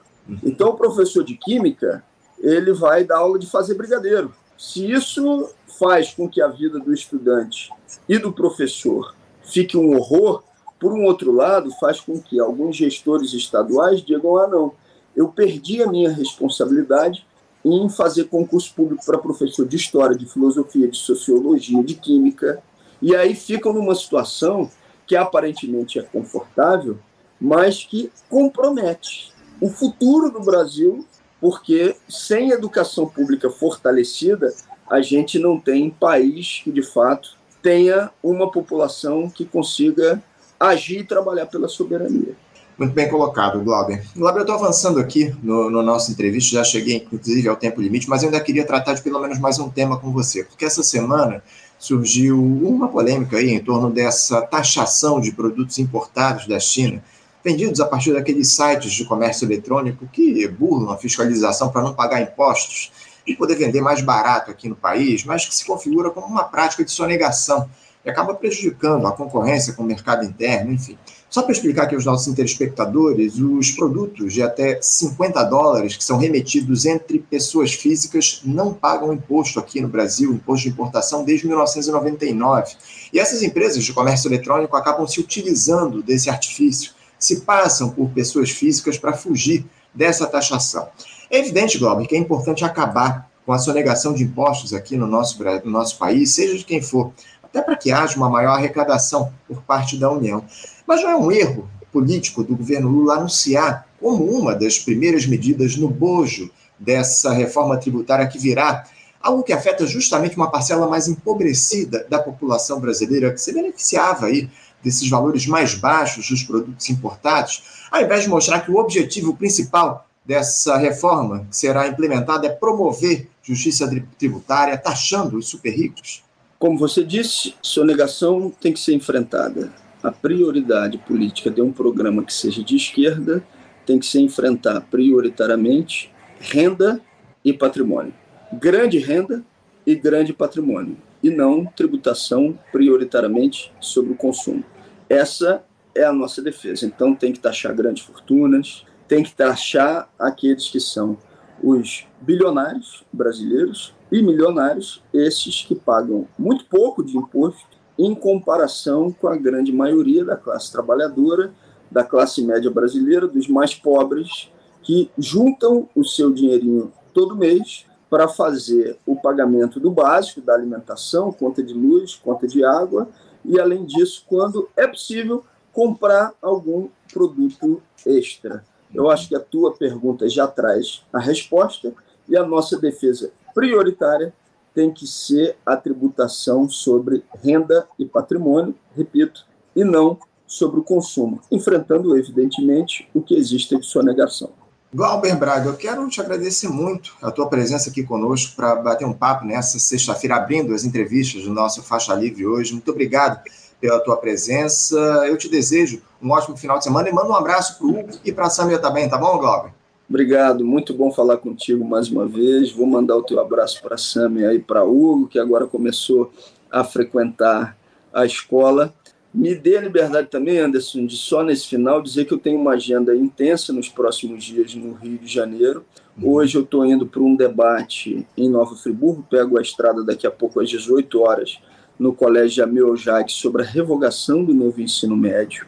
[0.43, 2.05] Então, o professor de química
[2.39, 4.33] ele vai dar aula de fazer brigadeiro.
[4.57, 7.71] Se isso faz com que a vida do estudante
[8.09, 10.43] e do professor fique um horror,
[10.79, 14.73] por um outro lado, faz com que alguns gestores estaduais digam: ah, não,
[15.17, 17.27] eu perdi a minha responsabilidade
[17.65, 22.63] em fazer concurso público para professor de história, de filosofia, de sociologia, de química,
[23.03, 24.71] e aí ficam numa situação
[25.09, 26.99] que aparentemente é confortável,
[27.41, 31.07] mas que compromete o futuro do Brasil,
[31.41, 34.53] porque sem educação pública fortalecida,
[34.89, 40.23] a gente não tem país que de fato tenha uma população que consiga
[40.61, 42.37] agir e trabalhar pela soberania.
[42.77, 44.05] Muito bem colocado, Glauber.
[44.15, 48.09] Glauber, eu estou avançando aqui no, no nosso entrevista, já cheguei inclusive ao tempo limite,
[48.09, 50.83] mas eu ainda queria tratar de pelo menos mais um tema com você, porque essa
[50.83, 51.43] semana
[51.79, 57.03] surgiu uma polêmica aí em torno dessa taxação de produtos importados da China,
[57.45, 62.21] vendidos a partir daqueles sites de comércio eletrônico que burlam a fiscalização para não pagar
[62.21, 62.91] impostos
[63.27, 66.85] e poder vender mais barato aqui no país, mas que se configura como uma prática
[66.85, 67.69] de sonegação
[68.05, 70.99] e acaba prejudicando a concorrência com o mercado interno, enfim.
[71.31, 76.17] Só para explicar aqui aos nossos telespectadores, os produtos de até 50 dólares que são
[76.17, 82.77] remetidos entre pessoas físicas não pagam imposto aqui no Brasil, imposto de importação, desde 1999.
[83.13, 88.51] E essas empresas de comércio eletrônico acabam se utilizando desse artifício, se passam por pessoas
[88.51, 90.89] físicas para fugir dessa taxação.
[91.31, 95.43] É evidente, Glauber, que é importante acabar com a sonegação de impostos aqui no nosso,
[95.65, 97.13] no nosso país, seja de quem for,
[97.43, 100.45] até para que haja uma maior arrecadação por parte da União.
[100.89, 105.77] Mas não é um erro político do governo Lula anunciar como uma das primeiras medidas
[105.77, 108.87] no bojo dessa reforma tributária que virá,
[109.21, 114.49] algo que afeta justamente uma parcela mais empobrecida da população brasileira que se beneficiava aí
[114.83, 120.07] desses valores mais baixos dos produtos importados, ao invés de mostrar que o objetivo principal
[120.25, 123.87] dessa reforma que será implementada é promover justiça
[124.19, 126.25] tributária, taxando os super ricos?
[126.59, 129.71] Como você disse, sonegação tem que ser enfrentada.
[130.03, 133.45] A prioridade política de um programa que seja de esquerda
[133.85, 137.01] tem que ser enfrentar prioritariamente renda
[137.45, 138.15] e patrimônio.
[138.53, 139.45] Grande renda
[139.85, 144.63] e grande patrimônio, e não tributação prioritariamente sobre o consumo.
[145.09, 146.87] Essa é a nossa defesa.
[146.87, 151.19] Então tem que taxar grandes fortunas, tem que taxar aqueles que são
[151.63, 159.27] os bilionários brasileiros e milionários, esses que pagam muito pouco de imposto em comparação com
[159.29, 161.53] a grande maioria da classe trabalhadora,
[161.91, 164.51] da classe média brasileira, dos mais pobres,
[164.83, 171.33] que juntam o seu dinheirinho todo mês para fazer o pagamento do básico, da alimentação,
[171.33, 173.09] conta de luz, conta de água,
[173.45, 178.65] e além disso, quando é possível, comprar algum produto extra.
[178.95, 181.93] Eu acho que a tua pergunta já traz a resposta
[182.29, 184.33] e a nossa defesa prioritária
[184.79, 190.17] tem que ser a tributação sobre renda e patrimônio, repito, e não
[190.47, 194.51] sobre o consumo, enfrentando, evidentemente, o que existe de sonegação.
[194.95, 199.13] Glauber Braga, eu quero te agradecer muito a tua presença aqui conosco para bater um
[199.13, 202.73] papo nessa sexta-feira, abrindo as entrevistas do nosso Faixa Livre hoje.
[202.73, 203.43] Muito obrigado
[203.81, 204.97] pela tua presença.
[205.27, 208.11] Eu te desejo um ótimo final de semana e mando um abraço para o Hugo
[208.25, 209.73] e para a Samia também, tá bom, Glauber?
[210.09, 212.73] Obrigado, muito bom falar contigo mais uma vez.
[212.73, 216.33] Vou mandar o teu abraço para a Samia e para Hugo, que agora começou
[216.71, 217.77] a frequentar
[218.11, 218.95] a escola.
[219.35, 222.73] Me dê a liberdade também, Anderson, de só nesse final dizer que eu tenho uma
[222.73, 225.85] agenda intensa nos próximos dias no Rio de Janeiro.
[226.23, 230.31] Hoje eu estou indo para um debate em Nova Friburgo, pego a estrada daqui a
[230.31, 231.59] pouco às 18 horas
[231.99, 235.67] no Colégio Amil Jacques sobre a revogação do novo ensino médio.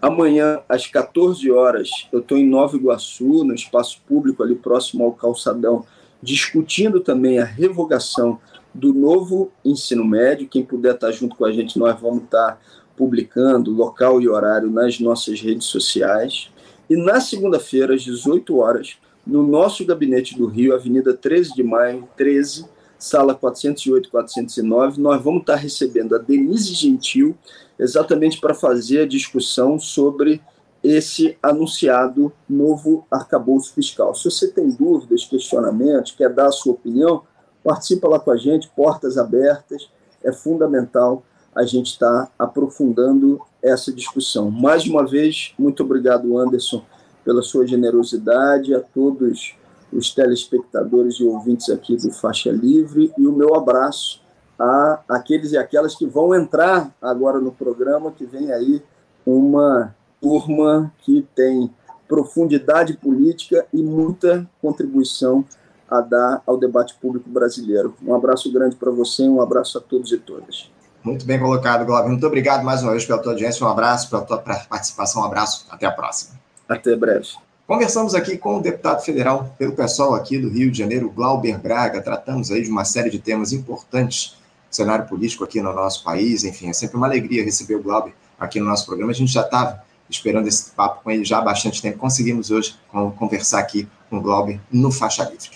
[0.00, 5.12] Amanhã, às 14 horas, eu estou em Nova Iguaçu, no espaço público ali próximo ao
[5.12, 5.84] calçadão,
[6.22, 8.38] discutindo também a revogação
[8.74, 10.48] do novo ensino médio.
[10.48, 12.58] Quem puder estar junto com a gente, nós vamos estar
[12.96, 16.50] publicando local e horário nas nossas redes sociais.
[16.88, 18.96] E na segunda-feira, às 18 horas,
[19.26, 22.64] no nosso gabinete do Rio, Avenida 13 de Maio, 13,
[22.98, 27.36] sala 408 409, nós vamos estar recebendo a Denise Gentil,
[27.80, 30.40] exatamente para fazer a discussão sobre
[30.84, 34.14] esse anunciado novo arcabouço fiscal.
[34.14, 37.22] Se você tem dúvidas, questionamentos, quer dar a sua opinião,
[37.64, 39.90] participa lá com a gente, portas abertas,
[40.22, 41.22] é fundamental
[41.54, 44.50] a gente estar tá aprofundando essa discussão.
[44.50, 46.84] Mais uma vez, muito obrigado, Anderson,
[47.24, 49.54] pela sua generosidade, a todos
[49.92, 54.19] os telespectadores e ouvintes aqui do Faixa Livre, e o meu abraço
[54.60, 58.82] a aqueles e aquelas que vão entrar agora no programa, que vem aí
[59.24, 61.70] uma turma que tem
[62.06, 65.44] profundidade política e muita contribuição
[65.88, 67.94] a dar ao debate público brasileiro.
[68.04, 70.70] Um abraço grande para você, um abraço a todos e todas.
[71.02, 72.10] Muito bem colocado, Glauber.
[72.10, 75.66] Muito obrigado mais uma vez pela tua audiência, um abraço pela tua participação, um abraço,
[75.70, 76.38] até a próxima.
[76.68, 77.28] Até breve.
[77.66, 82.02] Conversamos aqui com o deputado federal pelo pessoal aqui do Rio de Janeiro, Glauber Braga.
[82.02, 84.39] Tratamos aí de uma série de temas importantes
[84.70, 86.44] cenário político aqui no nosso país.
[86.44, 89.12] Enfim, é sempre uma alegria receber o Glauber aqui no nosso programa.
[89.12, 91.98] A gente já estava esperando esse papo com ele já há bastante tempo.
[91.98, 92.76] Conseguimos hoje
[93.16, 95.50] conversar aqui com o Glauber no Faixa Livre.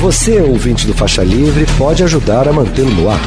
[0.00, 3.20] Você, ouvinte do Faixa Livre, pode ajudar a mantê-lo no ar.